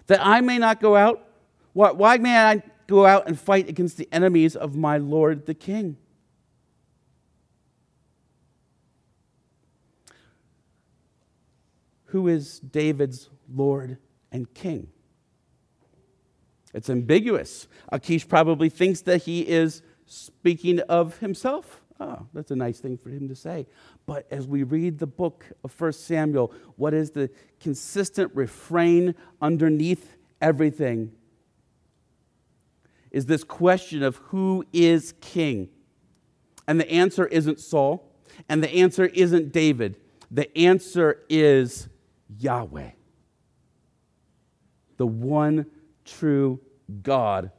that 0.07 0.25
I 0.25 0.41
may 0.41 0.57
not 0.57 0.81
go 0.81 0.97
out, 0.97 1.29
why, 1.75 1.91
why 1.91 2.17
may 2.17 2.39
I 2.39 2.63
go 2.87 3.05
out 3.05 3.29
and 3.29 3.39
fight 3.39 3.69
against 3.69 3.99
the 3.99 4.09
enemies 4.11 4.57
of 4.57 4.75
my 4.75 4.97
Lord 4.97 5.45
the 5.45 5.53
King? 5.53 5.99
Who 12.07 12.27
is 12.27 12.59
David's 12.61 13.29
Lord 13.55 13.99
and 14.33 14.55
King? 14.55 14.89
It's 16.73 16.91
ambiguous. 16.91 17.69
Achish 17.91 18.29
probably 18.29 18.69
thinks 18.69 19.03
that 19.03 19.23
he 19.23 19.41
is 19.47 19.83
speaking 20.07 20.81
of 20.81 21.19
himself. 21.19 21.83
Oh, 21.99 22.27
that's 22.33 22.51
a 22.51 22.57
nice 22.57 22.81
thing 22.81 22.97
for 22.97 23.11
him 23.11 23.29
to 23.29 23.35
say. 23.35 23.67
But 24.07 24.27
as 24.31 24.47
we 24.47 24.63
read 24.63 24.99
the 24.99 25.07
book 25.07 25.45
of 25.63 25.79
1 25.79 25.93
Samuel, 25.93 26.53
what 26.77 26.95
is 26.95 27.11
the 27.11 27.31
consistent 27.61 28.35
refrain 28.35 29.15
underneath 29.43 30.17
everything? 30.41 31.13
Is 33.11 33.27
this 33.27 33.45
question 33.45 34.03
of 34.03 34.17
who 34.17 34.65
is 34.73 35.13
king? 35.21 35.69
And 36.67 36.81
the 36.81 36.91
answer 36.91 37.27
isn't 37.27 37.61
Saul, 37.61 38.15
and 38.49 38.63
the 38.63 38.71
answer 38.71 39.07
isn't 39.07 39.53
David. 39.53 39.97
The 40.31 40.57
answer 40.57 41.23
is 41.29 41.89
Yahweh, 42.39 42.91
the 44.97 45.07
one 45.07 45.67
true 46.05 46.61
God, 47.03 47.51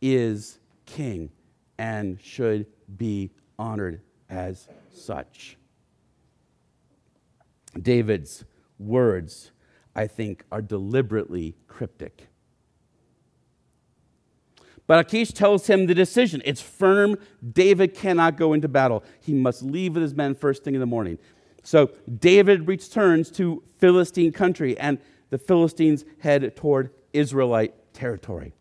is 0.00 0.58
king 0.86 1.30
and 1.78 2.20
should 2.20 2.66
be 2.96 3.30
honored 3.58 4.02
as 4.28 4.68
such. 4.92 5.56
David's 7.80 8.44
words, 8.78 9.52
I 9.94 10.06
think, 10.06 10.44
are 10.50 10.62
deliberately 10.62 11.54
cryptic. 11.68 12.28
But 14.86 15.06
Achish 15.06 15.30
tells 15.30 15.68
him 15.68 15.86
the 15.86 15.94
decision. 15.94 16.42
It's 16.44 16.60
firm. 16.60 17.16
David 17.52 17.94
cannot 17.94 18.36
go 18.36 18.52
into 18.52 18.68
battle. 18.68 19.04
He 19.20 19.32
must 19.32 19.62
leave 19.62 19.94
with 19.94 20.02
his 20.02 20.14
men 20.14 20.34
first 20.34 20.64
thing 20.64 20.74
in 20.74 20.80
the 20.80 20.86
morning. 20.86 21.18
So 21.62 21.92
David 22.18 22.66
returns 22.66 23.30
to 23.32 23.62
Philistine 23.78 24.32
country, 24.32 24.76
and 24.78 24.98
the 25.30 25.38
Philistines 25.38 26.04
head 26.18 26.56
toward 26.56 26.90
Israelite 27.12 27.74
territory. 27.92 28.54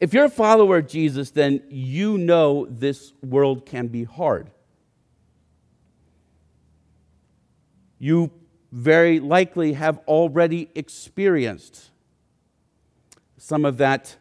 If 0.00 0.12
you're 0.12 0.24
a 0.24 0.30
follower 0.30 0.78
of 0.78 0.88
Jesus, 0.88 1.30
then 1.30 1.62
you 1.68 2.18
know 2.18 2.66
this 2.68 3.12
world 3.22 3.64
can 3.64 3.86
be 3.86 4.04
hard. 4.04 4.50
You 7.98 8.30
very 8.72 9.20
likely 9.20 9.74
have 9.74 9.98
already 10.08 10.68
experienced 10.74 11.90
some 13.38 13.64
of 13.64 13.76
that 13.78 14.16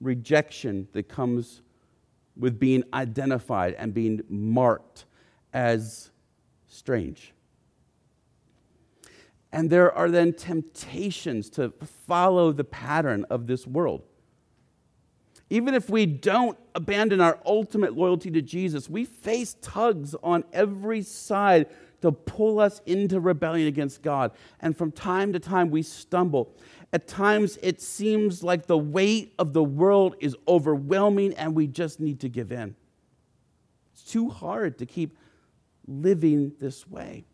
rejection 0.00 0.88
that 0.92 1.08
comes 1.08 1.62
with 2.36 2.58
being 2.58 2.84
identified 2.94 3.74
and 3.74 3.92
being 3.92 4.22
marked 4.28 5.04
as 5.52 6.10
strange. 6.68 7.32
And 9.52 9.68
there 9.68 9.92
are 9.92 10.08
then 10.08 10.32
temptations 10.32 11.50
to 11.50 11.72
follow 12.06 12.52
the 12.52 12.64
pattern 12.64 13.24
of 13.30 13.46
this 13.46 13.66
world. 13.66 14.02
Even 15.48 15.74
if 15.74 15.90
we 15.90 16.06
don't 16.06 16.56
abandon 16.76 17.20
our 17.20 17.38
ultimate 17.44 17.96
loyalty 17.96 18.30
to 18.30 18.40
Jesus, 18.40 18.88
we 18.88 19.04
face 19.04 19.56
tugs 19.60 20.14
on 20.22 20.44
every 20.52 21.02
side 21.02 21.66
to 22.02 22.12
pull 22.12 22.60
us 22.60 22.80
into 22.86 23.20
rebellion 23.20 23.66
against 23.66 24.02
God. 24.02 24.32
And 24.60 24.76
from 24.76 24.92
time 24.92 25.32
to 25.32 25.40
time, 25.40 25.70
we 25.70 25.82
stumble. 25.82 26.54
At 26.92 27.08
times, 27.08 27.58
it 27.62 27.80
seems 27.80 28.42
like 28.42 28.66
the 28.66 28.78
weight 28.78 29.34
of 29.38 29.52
the 29.52 29.62
world 29.62 30.16
is 30.20 30.36
overwhelming 30.48 31.34
and 31.34 31.54
we 31.54 31.66
just 31.66 32.00
need 32.00 32.20
to 32.20 32.28
give 32.28 32.52
in. 32.52 32.74
It's 33.92 34.04
too 34.04 34.28
hard 34.28 34.78
to 34.78 34.86
keep 34.86 35.16
living 35.86 36.52
this 36.60 36.88
way. 36.88 37.24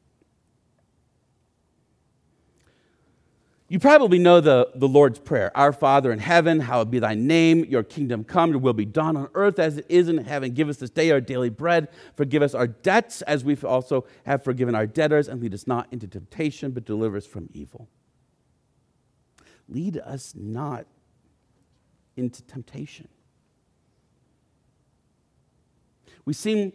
You 3.68 3.80
probably 3.80 4.20
know 4.20 4.40
the, 4.40 4.70
the 4.76 4.86
Lord's 4.86 5.18
Prayer 5.18 5.50
Our 5.56 5.72
Father 5.72 6.12
in 6.12 6.20
heaven, 6.20 6.60
hallowed 6.60 6.90
be 6.90 7.00
thy 7.00 7.14
name, 7.14 7.64
your 7.64 7.82
kingdom 7.82 8.22
come, 8.22 8.50
your 8.50 8.60
will 8.60 8.72
be 8.72 8.84
done 8.84 9.16
on 9.16 9.28
earth 9.34 9.58
as 9.58 9.78
it 9.78 9.86
is 9.88 10.08
in 10.08 10.18
heaven. 10.18 10.52
Give 10.52 10.68
us 10.68 10.76
this 10.76 10.90
day 10.90 11.10
our 11.10 11.20
daily 11.20 11.48
bread. 11.48 11.88
Forgive 12.14 12.42
us 12.42 12.54
our 12.54 12.68
debts 12.68 13.22
as 13.22 13.44
we 13.44 13.56
also 13.56 14.06
have 14.24 14.44
forgiven 14.44 14.76
our 14.76 14.86
debtors, 14.86 15.26
and 15.26 15.42
lead 15.42 15.52
us 15.52 15.66
not 15.66 15.88
into 15.90 16.06
temptation, 16.06 16.70
but 16.70 16.84
deliver 16.84 17.16
us 17.16 17.26
from 17.26 17.48
evil. 17.52 17.88
Lead 19.68 19.98
us 19.98 20.32
not 20.36 20.86
into 22.16 22.42
temptation. 22.42 23.08
We 26.24 26.34
seem 26.34 26.72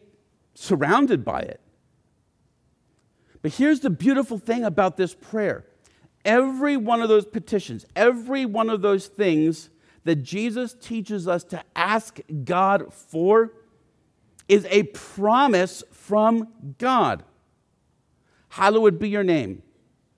surrounded 0.55 1.23
by 1.23 1.39
it. 1.39 1.61
But 3.41 3.53
here's 3.53 3.79
the 3.79 3.89
beautiful 3.89 4.37
thing 4.37 4.65
about 4.65 4.97
this 4.97 5.15
prayer 5.15 5.65
Every 6.23 6.77
one 6.77 7.01
of 7.01 7.09
those 7.09 7.25
petitions, 7.25 7.85
every 7.95 8.45
one 8.45 8.69
of 8.69 8.81
those 8.81 9.07
things 9.07 9.69
that 10.03 10.17
Jesus 10.17 10.75
teaches 10.79 11.27
us 11.27 11.43
to 11.45 11.63
ask 11.75 12.19
God 12.43 12.93
for 12.93 13.53
is 14.47 14.65
a 14.69 14.83
promise 14.83 15.83
from 15.91 16.47
God. 16.77 17.23
Hallowed 18.49 18.99
be 18.99 19.09
your 19.09 19.23
name. 19.23 19.63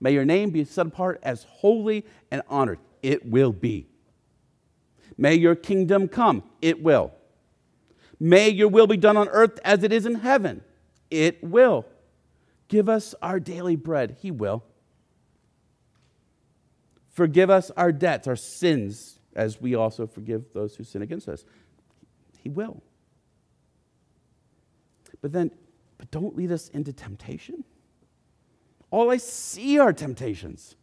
May 0.00 0.12
your 0.12 0.24
name 0.24 0.50
be 0.50 0.64
set 0.64 0.86
apart 0.86 1.20
as 1.22 1.44
holy 1.44 2.04
and 2.30 2.42
honored. 2.48 2.80
It 3.02 3.26
will 3.30 3.52
be. 3.52 3.86
May 5.16 5.34
your 5.34 5.54
kingdom 5.54 6.08
come. 6.08 6.42
It 6.60 6.82
will. 6.82 7.12
May 8.18 8.48
your 8.48 8.68
will 8.68 8.86
be 8.86 8.96
done 8.96 9.16
on 9.16 9.28
earth 9.28 9.60
as 9.64 9.82
it 9.82 9.92
is 9.92 10.06
in 10.06 10.16
heaven. 10.16 10.62
It 11.10 11.42
will. 11.44 11.86
Give 12.68 12.88
us 12.88 13.14
our 13.22 13.38
daily 13.38 13.76
bread. 13.76 14.16
He 14.20 14.30
will. 14.30 14.64
Forgive 17.14 17.48
us 17.48 17.70
our 17.76 17.92
debts, 17.92 18.26
our 18.26 18.36
sins, 18.36 19.20
as 19.34 19.60
we 19.60 19.74
also 19.74 20.06
forgive 20.06 20.52
those 20.52 20.74
who 20.74 20.84
sin 20.84 21.00
against 21.00 21.28
us. 21.28 21.44
He 22.42 22.48
will. 22.50 22.82
But 25.22 25.32
then, 25.32 25.52
but 25.96 26.10
don't 26.10 26.36
lead 26.36 26.50
us 26.50 26.68
into 26.68 26.92
temptation. 26.92 27.64
All 28.90 29.10
I 29.10 29.16
see 29.16 29.78
are 29.78 29.92
temptations. 29.92 30.74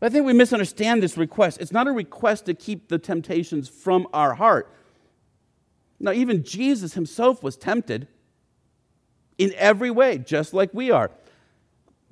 But 0.00 0.06
I 0.06 0.08
think 0.08 0.26
we 0.26 0.32
misunderstand 0.32 1.02
this 1.02 1.16
request. 1.16 1.60
It's 1.60 1.70
not 1.70 1.86
a 1.86 1.92
request 1.92 2.46
to 2.46 2.54
keep 2.54 2.88
the 2.88 2.98
temptations 2.98 3.68
from 3.68 4.08
our 4.14 4.34
heart. 4.34 4.74
Now, 6.00 6.12
even 6.12 6.42
Jesus 6.42 6.94
himself 6.94 7.42
was 7.42 7.56
tempted 7.56 8.08
in 9.36 9.52
every 9.56 9.90
way, 9.90 10.18
just 10.18 10.54
like 10.54 10.72
we 10.72 10.90
are. 10.90 11.10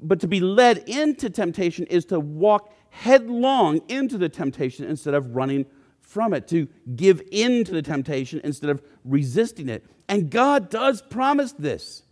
But 0.03 0.21
to 0.21 0.29
be 0.29 0.41
led 0.41 0.79
into 0.89 1.31
temptation 1.31 1.87
is 1.87 2.05
to 2.07 2.21
walk 2.21 2.75
headlong 2.91 3.81
into 3.89 4.19
the 4.19 4.29
temptation 4.29 4.85
instead 4.87 5.15
of 5.15 5.35
running 5.35 5.67
from 6.01 6.33
it, 6.35 6.49
to 6.49 6.67
give 6.97 7.23
in 7.31 7.65
to 7.65 7.73
the 7.73 7.83
temptation 7.83 8.41
instead 8.43 8.71
of 8.71 8.83
resisting 9.05 9.69
it. 9.69 9.85
And 10.09 10.31
God 10.31 10.71
does 10.71 11.03
promise 11.03 11.53
this. 11.53 12.03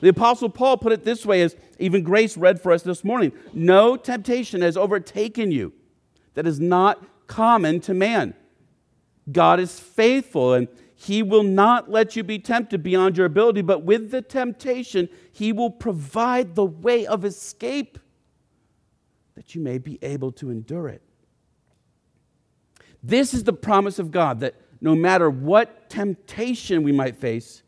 The 0.00 0.08
Apostle 0.08 0.48
Paul 0.48 0.78
put 0.78 0.92
it 0.92 1.04
this 1.04 1.26
way, 1.26 1.42
as 1.42 1.56
even 1.78 2.02
Grace 2.02 2.36
read 2.36 2.60
for 2.60 2.72
us 2.72 2.82
this 2.82 3.04
morning 3.04 3.32
No 3.52 3.96
temptation 3.96 4.60
has 4.62 4.76
overtaken 4.76 5.50
you 5.50 5.72
that 6.34 6.46
is 6.46 6.60
not 6.60 7.04
common 7.26 7.80
to 7.80 7.94
man. 7.94 8.34
God 9.30 9.60
is 9.60 9.78
faithful, 9.78 10.54
and 10.54 10.68
he 11.02 11.20
will 11.20 11.42
not 11.42 11.90
let 11.90 12.14
you 12.14 12.22
be 12.22 12.38
tempted 12.38 12.84
beyond 12.84 13.16
your 13.16 13.26
ability, 13.26 13.62
but 13.62 13.82
with 13.82 14.12
the 14.12 14.22
temptation, 14.22 15.08
He 15.32 15.52
will 15.52 15.68
provide 15.68 16.54
the 16.54 16.64
way 16.64 17.06
of 17.06 17.24
escape 17.24 17.98
that 19.34 19.52
you 19.52 19.60
may 19.60 19.78
be 19.78 19.98
able 20.00 20.30
to 20.30 20.48
endure 20.48 20.86
it. 20.86 21.02
This 23.02 23.34
is 23.34 23.42
the 23.42 23.52
promise 23.52 23.98
of 23.98 24.12
God 24.12 24.38
that 24.40 24.54
no 24.80 24.94
matter 24.94 25.28
what 25.28 25.90
temptation 25.90 26.84
we 26.84 26.92
might 26.92 27.16
face, 27.16 27.64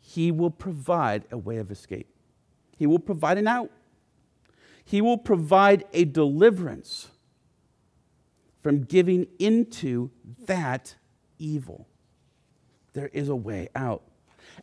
He 0.00 0.32
will 0.32 0.50
provide 0.50 1.26
a 1.30 1.38
way 1.38 1.58
of 1.58 1.70
escape. 1.70 2.12
He 2.76 2.88
will 2.88 2.98
provide 2.98 3.38
an 3.38 3.46
out. 3.46 3.70
He 4.84 5.00
will 5.00 5.18
provide 5.18 5.84
a 5.92 6.04
deliverance 6.04 7.06
from 8.64 8.82
giving 8.82 9.28
into 9.38 10.10
that 10.46 10.96
evil 11.38 11.86
there 12.98 13.10
is 13.12 13.28
a 13.28 13.36
way 13.36 13.68
out. 13.74 14.02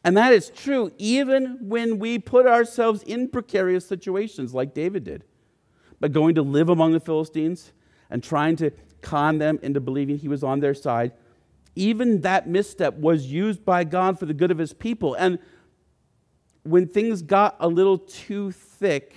And 0.03 0.17
that 0.17 0.33
is 0.33 0.49
true 0.49 0.91
even 0.97 1.57
when 1.61 1.99
we 1.99 2.19
put 2.19 2.45
ourselves 2.45 3.01
in 3.03 3.29
precarious 3.29 3.87
situations 3.87 4.53
like 4.53 4.73
David 4.73 5.05
did. 5.05 5.23
By 5.99 6.09
going 6.09 6.35
to 6.35 6.41
live 6.41 6.67
among 6.69 6.91
the 6.91 6.99
Philistines 6.99 7.71
and 8.09 8.21
trying 8.21 8.57
to 8.57 8.71
con 9.01 9.37
them 9.37 9.59
into 9.63 9.79
believing 9.79 10.17
he 10.17 10.27
was 10.27 10.43
on 10.43 10.59
their 10.59 10.73
side, 10.73 11.13
even 11.75 12.21
that 12.21 12.47
misstep 12.47 12.97
was 12.97 13.27
used 13.27 13.63
by 13.63 13.83
God 13.83 14.19
for 14.19 14.25
the 14.25 14.33
good 14.33 14.51
of 14.51 14.57
his 14.57 14.73
people. 14.73 15.13
And 15.13 15.39
when 16.63 16.87
things 16.87 17.21
got 17.21 17.55
a 17.59 17.67
little 17.67 17.97
too 17.97 18.51
thick, 18.51 19.15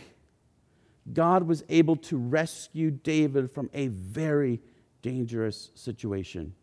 God 1.13 1.45
was 1.45 1.65
able 1.69 1.97
to 1.97 2.17
rescue 2.17 2.91
David 2.91 3.51
from 3.51 3.71
a 3.73 3.89
very 3.89 4.61
dangerous 5.03 5.71
situation. 5.75 6.55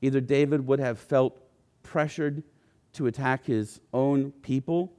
Either 0.00 0.20
David 0.20 0.66
would 0.66 0.80
have 0.80 0.98
felt 0.98 1.43
pressured 1.84 2.42
to 2.94 3.06
attack 3.06 3.46
his 3.46 3.80
own 3.92 4.32
people, 4.42 4.92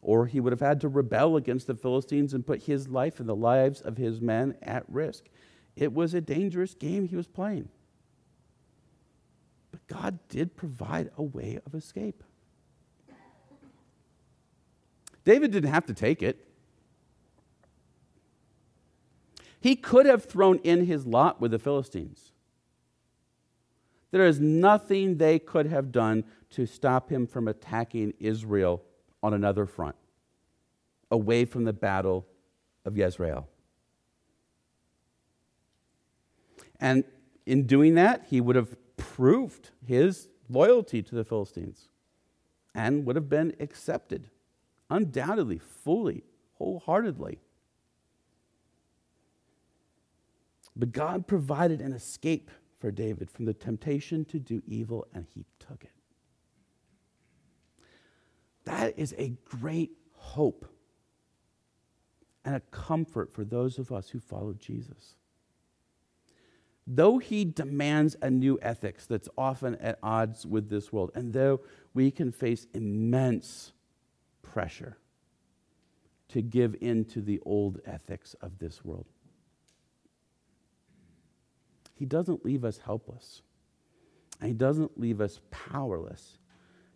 or 0.00 0.26
he 0.26 0.38
would 0.38 0.52
have 0.52 0.60
had 0.60 0.80
to 0.82 0.88
rebel 0.88 1.36
against 1.36 1.66
the 1.66 1.74
Philistines 1.74 2.32
and 2.32 2.46
put 2.46 2.62
his 2.62 2.88
life 2.88 3.18
and 3.18 3.28
the 3.28 3.34
lives 3.34 3.80
of 3.80 3.96
his 3.96 4.20
men 4.20 4.54
at 4.62 4.84
risk. 4.88 5.24
It 5.74 5.92
was 5.92 6.14
a 6.14 6.20
dangerous 6.20 6.74
game 6.74 7.08
he 7.08 7.16
was 7.16 7.26
playing. 7.26 7.68
But 9.72 9.86
God 9.88 10.18
did 10.28 10.56
provide 10.56 11.10
a 11.16 11.22
way 11.22 11.58
of 11.66 11.74
escape. 11.74 12.22
David 15.24 15.50
didn't 15.50 15.70
have 15.70 15.86
to 15.86 15.94
take 15.94 16.22
it. 16.22 16.46
He 19.60 19.76
could 19.76 20.06
have 20.06 20.24
thrown 20.24 20.58
in 20.60 20.86
his 20.86 21.06
lot 21.06 21.40
with 21.40 21.50
the 21.50 21.58
Philistines. 21.58 22.32
There 24.10 24.26
is 24.26 24.40
nothing 24.40 25.18
they 25.18 25.38
could 25.38 25.66
have 25.66 25.92
done 25.92 26.24
to 26.50 26.66
stop 26.66 27.10
him 27.10 27.26
from 27.26 27.46
attacking 27.46 28.14
Israel 28.18 28.82
on 29.22 29.34
another 29.34 29.66
front, 29.66 29.96
away 31.10 31.44
from 31.44 31.64
the 31.64 31.72
battle 31.72 32.26
of 32.84 32.96
Jezreel. 32.96 33.46
And 36.80 37.04
in 37.46 37.66
doing 37.66 37.94
that, 37.94 38.26
he 38.28 38.40
would 38.40 38.56
have 38.56 38.74
proved 38.96 39.70
his 39.86 40.28
loyalty 40.48 41.02
to 41.02 41.14
the 41.14 41.24
Philistines 41.24 41.88
and 42.74 43.04
would 43.04 43.16
have 43.16 43.28
been 43.28 43.54
accepted, 43.60 44.30
undoubtedly, 44.88 45.58
fully, 45.58 46.24
wholeheartedly. 46.54 47.38
But 50.74 50.92
God 50.92 51.26
provided 51.26 51.80
an 51.80 51.92
escape 51.92 52.50
for 52.80 52.90
David 52.90 53.30
from 53.30 53.44
the 53.44 53.54
temptation 53.54 54.24
to 54.24 54.38
do 54.38 54.62
evil, 54.66 55.06
and 55.14 55.26
he 55.34 55.44
took 55.58 55.84
it. 55.84 55.92
That 58.64 58.98
is 58.98 59.14
a 59.18 59.34
great 59.44 59.92
hope 60.14 60.66
and 62.44 62.56
a 62.56 62.60
comfort 62.60 63.32
for 63.32 63.44
those 63.44 63.78
of 63.78 63.92
us 63.92 64.08
who 64.08 64.18
follow 64.18 64.54
Jesus. 64.54 65.16
Though 66.86 67.18
he 67.18 67.44
demands 67.44 68.16
a 68.22 68.30
new 68.30 68.58
ethics 68.62 69.06
that's 69.06 69.28
often 69.36 69.76
at 69.76 69.98
odds 70.02 70.46
with 70.46 70.70
this 70.70 70.92
world, 70.92 71.12
and 71.14 71.32
though 71.32 71.60
we 71.94 72.10
can 72.10 72.32
face 72.32 72.66
immense 72.74 73.72
pressure 74.42 74.96
to 76.28 76.40
give 76.40 76.74
in 76.80 77.04
to 77.04 77.20
the 77.20 77.40
old 77.44 77.80
ethics 77.84 78.34
of 78.40 78.58
this 78.58 78.84
world, 78.84 79.06
he 82.00 82.06
doesn't 82.06 82.46
leave 82.46 82.64
us 82.64 82.78
helpless. 82.78 83.42
He 84.42 84.54
doesn't 84.54 84.98
leave 84.98 85.20
us 85.20 85.38
powerless. 85.50 86.38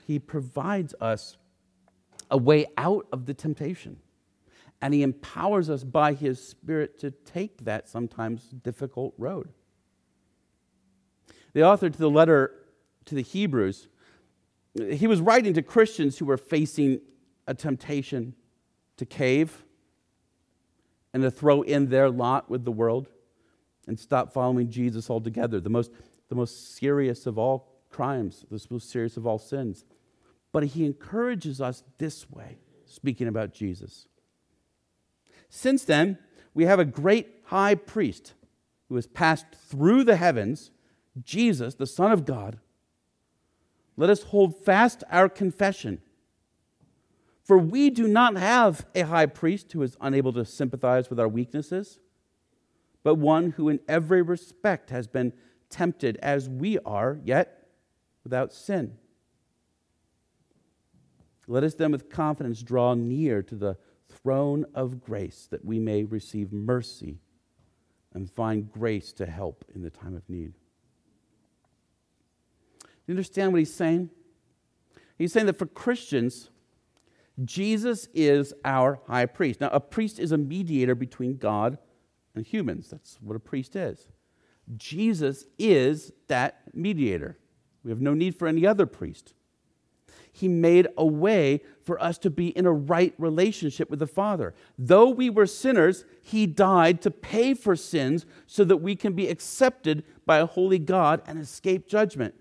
He 0.07 0.19
provides 0.19 0.95
us 0.99 1.37
a 2.31 2.39
way 2.39 2.65
out 2.79 3.07
of 3.13 3.27
the 3.27 3.35
temptation. 3.35 3.99
And 4.81 4.95
he 4.95 5.03
empowers 5.03 5.69
us 5.69 5.85
by 5.85 6.15
his 6.15 6.43
Spirit 6.43 6.99
to 7.01 7.11
take 7.11 7.67
that 7.67 7.87
sometimes 7.87 8.45
difficult 8.45 9.13
road. 9.19 9.51
The 11.53 11.65
author 11.65 11.91
to 11.91 11.99
the 11.99 12.09
letter 12.09 12.53
to 13.05 13.15
the 13.15 13.23
Hebrews, 13.23 13.89
he 14.91 15.07
was 15.07 15.21
writing 15.21 15.53
to 15.53 15.61
Christians 15.61 16.17
who 16.17 16.25
were 16.25 16.39
facing 16.39 17.03
a 17.47 17.53
temptation 17.53 18.35
to 18.97 19.05
cave 19.05 19.65
and 21.13 21.23
to 21.23 21.31
throw 21.31 21.61
in 21.61 21.91
their 21.91 22.09
lot 22.09 22.49
with 22.49 22.65
the 22.65 22.73
world 22.73 23.11
and 23.87 23.99
stop 23.99 24.33
following 24.33 24.71
Jesus 24.71 25.11
altogether. 25.11 25.61
The 25.61 25.71
most, 25.71 25.91
the 26.29 26.35
most 26.35 26.77
serious 26.77 27.27
of 27.27 27.39
all 27.39 27.69
crimes, 27.91 28.45
the 28.51 28.61
most 28.71 28.91
serious 28.91 29.17
of 29.17 29.27
all 29.27 29.39
sins. 29.39 29.85
But 30.53 30.65
he 30.65 30.85
encourages 30.85 31.61
us 31.61 31.83
this 31.99 32.31
way, 32.31 32.59
speaking 32.87 33.29
about 33.29 33.53
Jesus. 33.53 34.07
Since 35.49 35.85
then, 35.85 36.19
we 36.55 36.65
have 36.65 36.79
a 36.79 36.85
great 36.85 37.29
high 37.45 37.75
priest 37.75 38.35
who 38.89 38.97
has 38.97 39.07
passed 39.07 39.47
through 39.69 40.05
the 40.05 40.17
heavens, 40.17 40.71
Jesus, 41.23 41.75
the 41.75 41.87
Son 41.87 42.13
of 42.13 42.25
God. 42.25 42.59
Let 43.97 44.11
us 44.11 44.25
hold 44.25 44.65
fast 44.65 45.05
our 45.11 45.29
confession. 45.29 46.01
For 47.45 47.59
we 47.59 47.91
do 47.91 48.09
not 48.09 48.37
have 48.37 48.87
a 48.95 49.03
high 49.03 49.27
priest 49.27 49.73
who 49.73 49.83
is 49.83 49.97
unable 50.01 50.33
to 50.33 50.45
sympathize 50.45 51.11
with 51.11 51.21
our 51.21 51.29
weaknesses 51.29 52.01
but 53.05 53.15
one 53.17 53.51
who 53.51 53.69
in 53.69 53.79
every 53.87 54.23
respect 54.23 54.91
has 54.91 55.07
been 55.07 55.33
tempted 55.71 56.17
as 56.23 56.49
we 56.49 56.79
are, 56.81 57.21
yet 57.23 57.69
without 58.25 58.53
sin. 58.53 58.97
Let 61.47 61.63
us 61.63 61.75
then 61.75 61.93
with 61.93 62.09
confidence 62.09 62.63
draw 62.63 62.95
near 62.95 63.43
to 63.43 63.55
the 63.55 63.77
throne 64.09 64.65
of 64.75 65.01
grace 65.01 65.47
that 65.51 65.65
we 65.65 65.79
may 65.79 66.05
receive 66.05 66.53
mercy 66.53 67.19
and 68.15 68.31
find 68.31 68.71
grace 68.73 69.13
to 69.13 69.27
help 69.27 69.65
in 69.75 69.83
the 69.83 69.91
time 69.91 70.17
of 70.17 70.29
need. 70.29 70.55
Do 72.81 72.89
you 73.09 73.13
understand 73.13 73.53
what 73.53 73.59
he's 73.59 73.75
saying? 73.75 74.09
He's 75.19 75.33
saying 75.33 75.47
that 75.47 75.59
for 75.59 75.67
Christians, 75.67 76.49
Jesus 77.45 78.09
is 78.15 78.55
our 78.65 79.01
high 79.07 79.27
priest. 79.27 79.61
Now, 79.61 79.69
a 79.71 79.81
priest 79.81 80.19
is 80.19 80.33
a 80.33 80.39
mediator 80.39 80.95
between 80.95 81.37
God 81.37 81.77
and 82.35 82.45
humans. 82.45 82.89
That's 82.91 83.19
what 83.21 83.37
a 83.37 83.41
priest 83.41 83.77
is. 83.77 84.09
Jesus 84.77 85.45
is 85.59 86.13
that 86.29 86.63
mediator. 86.73 87.39
We 87.83 87.91
have 87.91 88.01
no 88.01 88.15
need 88.15 88.35
for 88.37 88.49
any 88.49 88.67
other 88.67 88.87
priest. 88.87 89.35
He 90.33 90.49
made 90.49 90.89
a 90.99 91.07
way 91.07 91.61
for 91.85 92.03
us 92.03 92.19
to 92.19 92.31
be 92.31 92.49
in 92.49 92.67
a 92.67 92.73
right 92.73 93.15
relationship 93.19 93.89
with 93.89 94.01
the 94.01 94.07
Father. 94.07 94.53
Though 94.77 95.09
we 95.09 95.31
were 95.31 95.47
sinners, 95.47 96.05
He 96.23 96.47
died 96.47 97.01
to 97.03 97.11
pay 97.11 97.55
for 97.55 97.77
sins 97.77 98.27
so 98.47 98.65
that 98.65 98.79
we 98.79 98.97
can 98.97 99.13
be 99.13 99.29
accepted 99.29 100.03
by 100.27 100.39
a 100.39 100.47
holy 100.47 100.81
God 100.81 101.23
and 101.27 101.39
escape 101.39 101.87
judgment. 101.87 102.35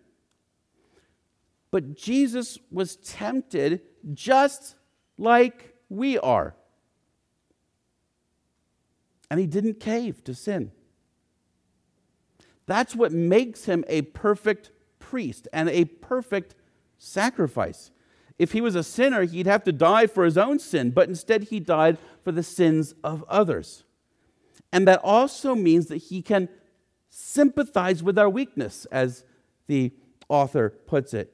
But 1.70 1.96
Jesus 1.96 2.58
was 2.72 2.96
tempted 2.96 3.82
just 4.14 4.76
like 5.18 5.76
we 5.90 6.18
are 6.18 6.56
and 9.34 9.40
he 9.40 9.48
didn't 9.48 9.80
cave 9.80 10.24
to 10.24 10.36
sin. 10.36 10.72
That's 12.68 12.96
what 12.96 13.12
makes 13.12 13.66
him 13.66 13.84
a 13.88 14.04
perfect 14.04 14.70
priest 15.00 15.48
and 15.52 15.70
a 15.70 15.86
perfect 15.86 16.54
sacrifice. 17.00 17.90
If 18.38 18.52
he 18.52 18.62
was 18.62 18.76
a 18.76 18.84
sinner, 18.84 19.24
he'd 19.24 19.48
have 19.48 19.64
to 19.64 19.72
die 19.72 20.06
for 20.06 20.24
his 20.24 20.38
own 20.38 20.60
sin, 20.60 20.92
but 20.92 21.10
instead 21.10 21.46
he 21.46 21.60
died 21.60 21.98
for 22.24 22.32
the 22.32 22.44
sins 22.44 22.94
of 23.04 23.26
others. 23.28 23.86
And 24.72 24.88
that 24.88 25.00
also 25.04 25.56
means 25.56 25.88
that 25.88 25.98
he 25.98 26.22
can 26.22 26.48
sympathize 27.10 28.04
with 28.04 28.20
our 28.20 28.30
weakness, 28.30 28.86
as 28.92 29.26
the 29.66 29.94
author 30.30 30.70
puts 30.70 31.16
it, 31.16 31.34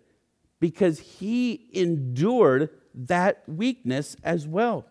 because 0.62 1.00
he 1.00 1.68
endured 1.74 2.70
that 2.95 3.43
weakness 3.45 4.16
as 4.24 4.47
well. 4.47 4.86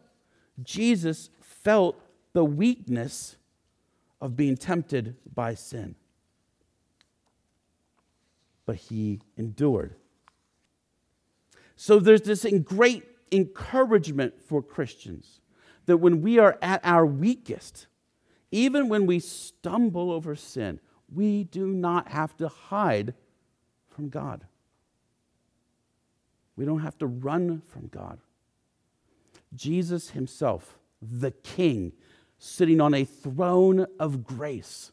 Jesus 0.63 1.31
felt 1.41 1.99
the 2.39 2.45
weakness 2.45 3.34
of 4.20 4.36
being 4.36 4.57
tempted 4.57 5.16
by 5.34 5.55
sin. 5.55 5.97
But 8.64 8.76
he 8.76 9.20
endured. 9.36 9.97
So 11.74 11.99
there's 11.99 12.22
this 12.22 12.47
great 12.62 13.03
encouragement 13.32 14.41
for 14.41 14.62
Christians 14.62 15.41
that 15.86 15.97
when 15.97 16.22
we 16.22 16.39
are 16.39 16.57
at 16.62 16.80
our 16.84 17.05
weakest, 17.05 17.89
even 18.53 18.89
when 18.89 19.05
we 19.07 19.18
stumble 19.18 20.12
over 20.12 20.36
sin, 20.36 20.78
we 21.12 21.43
do 21.43 21.66
not 21.66 22.07
have 22.07 22.36
to 22.36 22.47
hide 22.47 23.14
from 23.89 24.11
God. 24.11 24.47
We 26.55 26.64
don't 26.64 26.82
have 26.82 26.99
to 26.99 27.07
run 27.09 27.62
from 27.66 27.89
God. 27.89 28.20
Jesus 29.57 30.11
himself, 30.11 30.78
the 31.03 31.32
King, 31.32 31.95
sitting 32.39 32.80
on 32.80 32.95
a 32.95 33.05
throne 33.05 33.86
of 33.99 34.24
grace, 34.24 34.93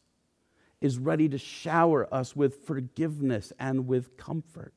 is 0.81 0.97
ready 0.97 1.29
to 1.29 1.37
shower 1.37 2.13
us 2.13 2.35
with 2.35 2.65
forgiveness 2.65 3.53
and 3.59 3.87
with 3.87 4.17
comfort. 4.17 4.73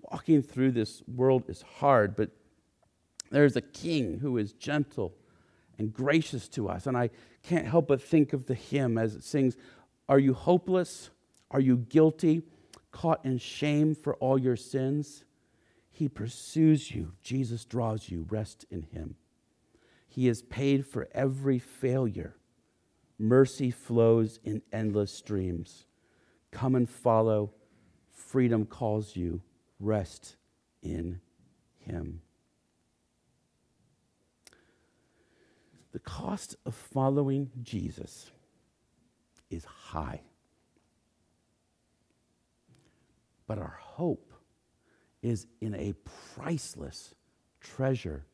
Walking 0.00 0.42
through 0.42 0.72
this 0.72 1.02
world 1.06 1.44
is 1.48 1.62
hard, 1.62 2.16
but 2.16 2.30
there's 3.30 3.56
a 3.56 3.60
king 3.60 4.18
who 4.18 4.38
is 4.38 4.52
gentle 4.52 5.14
and 5.78 5.92
gracious 5.92 6.48
to 6.48 6.68
us. 6.68 6.86
And 6.86 6.96
I 6.96 7.10
can't 7.42 7.66
help 7.66 7.88
but 7.88 8.02
think 8.02 8.32
of 8.32 8.46
the 8.46 8.54
hymn 8.54 8.98
as 8.98 9.14
it 9.14 9.22
sings 9.22 9.56
Are 10.08 10.18
you 10.18 10.34
hopeless? 10.34 11.10
Are 11.50 11.60
you 11.60 11.76
guilty? 11.76 12.42
Caught 12.90 13.24
in 13.24 13.38
shame 13.38 13.94
for 13.94 14.14
all 14.16 14.38
your 14.38 14.56
sins? 14.56 15.24
He 15.98 16.08
pursues 16.08 16.92
you. 16.92 17.14
Jesus 17.24 17.64
draws 17.64 18.08
you. 18.08 18.24
Rest 18.30 18.64
in 18.70 18.82
Him. 18.82 19.16
He 20.06 20.28
has 20.28 20.42
paid 20.42 20.86
for 20.86 21.08
every 21.12 21.58
failure. 21.58 22.36
Mercy 23.18 23.72
flows 23.72 24.38
in 24.44 24.62
endless 24.72 25.10
streams. 25.12 25.86
Come 26.52 26.76
and 26.76 26.88
follow. 26.88 27.50
Freedom 28.12 28.64
calls 28.64 29.16
you. 29.16 29.42
Rest 29.80 30.36
in 30.84 31.20
Him. 31.80 32.20
The 35.90 35.98
cost 35.98 36.54
of 36.64 36.76
following 36.76 37.50
Jesus 37.60 38.30
is 39.50 39.64
high. 39.64 40.20
but 43.48 43.58
our 43.58 43.78
hope 43.80 44.27
is 45.22 45.46
in 45.60 45.74
a 45.74 45.94
priceless 46.34 47.14
treasure 47.60 48.24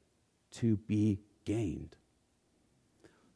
to 0.53 0.77
be 0.77 1.21
gained. 1.45 1.97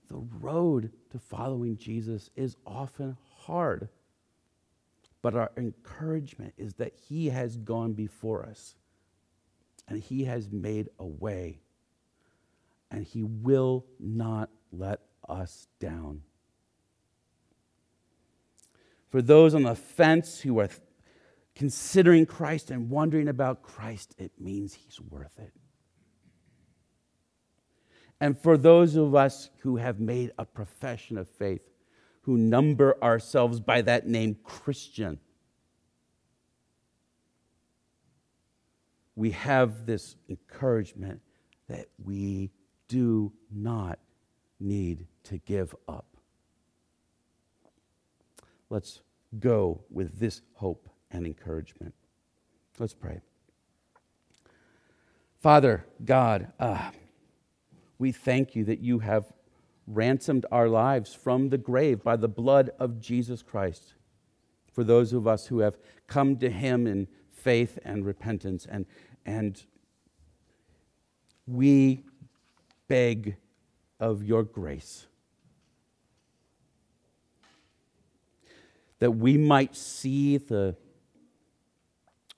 The 0.09 0.23
road 0.41 0.93
to 1.11 1.19
following 1.19 1.77
Jesus 1.77 2.31
is 2.37 2.57
often 2.67 3.17
hard, 3.41 3.89
but 5.21 5.35
our 5.35 5.51
encouragement 5.57 6.55
is 6.57 6.75
that 6.75 6.95
He 7.09 7.27
has 7.27 7.57
gone 7.57 7.93
before 7.93 8.47
us 8.47 8.77
and 9.89 10.01
He 10.01 10.25
has 10.25 10.51
made 10.51 10.89
a 10.99 11.07
way, 11.07 11.61
and 12.91 13.05
He 13.05 13.23
will 13.23 13.85
not 13.99 14.51
let 14.73 15.01
us 15.29 15.67
down. 15.81 16.23
For 19.11 19.23
those 19.23 19.55
on 19.55 19.63
the 19.63 19.75
fence 19.75 20.41
who 20.41 20.59
are 20.59 20.69
considering 21.59 22.25
Christ 22.25 22.71
and 22.71 22.89
wondering 22.89 23.27
about 23.27 23.65
Christ, 23.65 24.15
it 24.17 24.31
means 24.39 24.75
He's 24.75 25.01
worth 25.01 25.37
it. 25.39 25.53
And 28.21 28.41
for 28.41 28.57
those 28.57 28.95
of 28.95 29.17
us 29.17 29.51
who 29.59 29.77
have 29.77 29.99
made 29.99 30.31
a 30.39 30.45
profession 30.45 31.19
of 31.19 31.29
faith, 31.29 31.63
who 32.23 32.37
number 32.37 32.97
ourselves 33.03 33.59
by 33.59 33.83
that 33.83 34.07
name 34.07 34.37
Christian, 34.45 35.19
we 39.17 39.33
have 39.33 39.85
this 39.85 40.15
encouragement 40.29 41.21
that 41.69 41.87
we 42.05 42.53
do 42.87 43.33
not 43.53 43.99
need 44.61 45.09
to 45.25 45.39
give 45.39 45.75
up. 45.89 46.07
Let's 48.71 49.01
go 49.41 49.83
with 49.91 50.21
this 50.21 50.41
hope 50.55 50.89
and 51.11 51.27
encouragement. 51.27 51.95
Let's 52.79 52.95
pray. 52.95 53.21
Father, 55.41 55.85
God, 56.05 56.53
uh, 56.59 56.91
we 57.99 58.13
thank 58.13 58.55
you 58.55 58.65
that 58.65 58.81
you 58.81 59.01
have 59.01 59.33
ransomed 59.87 60.47
our 60.53 60.69
lives 60.69 61.15
from 61.15 61.49
the 61.49 61.59
grave 61.59 62.03
by 62.03 62.17
the 62.17 62.29
blood 62.29 62.71
of 62.79 63.01
Jesus 63.01 63.43
Christ. 63.43 63.95
For 64.73 64.85
those 64.85 65.13
of 65.13 65.27
us 65.27 65.47
who 65.47 65.61
have 65.61 65.77
come 66.07 66.37
to 66.37 66.51
him 66.51 66.87
in 66.87 67.09
faith 67.31 67.79
and 67.85 68.05
repentance, 68.05 68.67
and, 68.69 68.87
and 69.25 69.63
we 71.47 72.05
beg 72.87 73.37
of 73.99 74.23
your 74.23 74.45
grace 74.45 75.07
that 78.99 79.13
we 79.13 79.37
might 79.37 79.77
see 79.77 80.37
the 80.37 80.77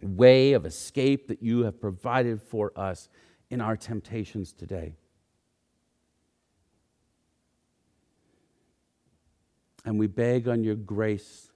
way 0.02 0.52
of 0.52 0.66
escape 0.66 1.28
that 1.28 1.42
you 1.42 1.64
have 1.64 1.80
provided 1.80 2.40
for 2.40 2.72
us 2.76 3.08
in 3.50 3.60
our 3.60 3.76
temptations 3.76 4.52
today. 4.52 4.94
And 9.84 9.98
we 9.98 10.06
beg 10.06 10.46
on 10.46 10.62
your 10.62 10.74
grace 10.74 11.50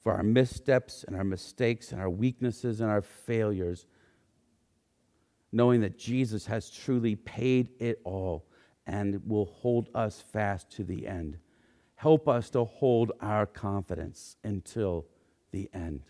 for 0.00 0.14
our 0.14 0.22
missteps 0.22 1.04
and 1.04 1.14
our 1.14 1.24
mistakes 1.24 1.92
and 1.92 2.00
our 2.00 2.08
weaknesses 2.08 2.80
and 2.80 2.90
our 2.90 3.02
failures, 3.02 3.86
knowing 5.52 5.80
that 5.82 5.98
Jesus 5.98 6.46
has 6.46 6.70
truly 6.70 7.16
paid 7.16 7.68
it 7.78 8.00
all 8.04 8.46
and 8.86 9.20
will 9.26 9.46
hold 9.46 9.88
us 9.94 10.22
fast 10.32 10.70
to 10.72 10.84
the 10.84 11.06
end. 11.06 11.38
Help 11.96 12.28
us 12.28 12.48
to 12.50 12.64
hold 12.64 13.12
our 13.20 13.44
confidence 13.44 14.36
until 14.42 15.06
the 15.52 15.68
end. 15.72 16.02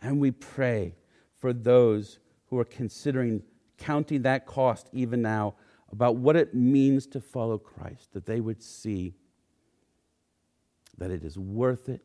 And 0.00 0.20
we 0.20 0.30
pray 0.30 0.94
for 1.38 1.52
those 1.52 2.18
who 2.46 2.58
are 2.58 2.64
considering 2.64 3.42
counting 3.78 4.22
that 4.22 4.46
cost 4.46 4.88
even 4.92 5.22
now 5.22 5.54
about 5.90 6.16
what 6.16 6.36
it 6.36 6.54
means 6.54 7.06
to 7.08 7.20
follow 7.20 7.58
Christ, 7.58 8.12
that 8.12 8.26
they 8.26 8.40
would 8.40 8.62
see 8.62 9.14
that 10.98 11.10
it 11.10 11.24
is 11.24 11.38
worth 11.38 11.88
it. 11.88 12.02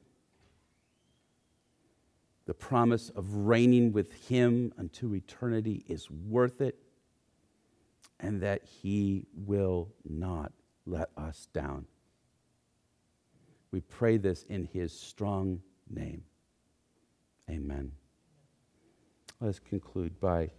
The 2.46 2.54
promise 2.54 3.10
of 3.10 3.34
reigning 3.34 3.92
with 3.92 4.30
Him 4.30 4.74
unto 4.78 5.14
eternity 5.14 5.84
is 5.88 6.10
worth 6.10 6.62
it, 6.62 6.78
and 8.20 8.42
that 8.42 8.64
He 8.64 9.26
will 9.36 9.90
not 10.08 10.52
let 10.86 11.10
us 11.18 11.48
down. 11.54 11.86
We 13.78 13.82
pray 13.82 14.18
this 14.18 14.42
in 14.50 14.68
His 14.74 14.92
strong 14.92 15.62
name. 15.88 16.24
Amen. 17.48 17.92
Let's 19.40 19.60
conclude 19.60 20.20
by. 20.20 20.50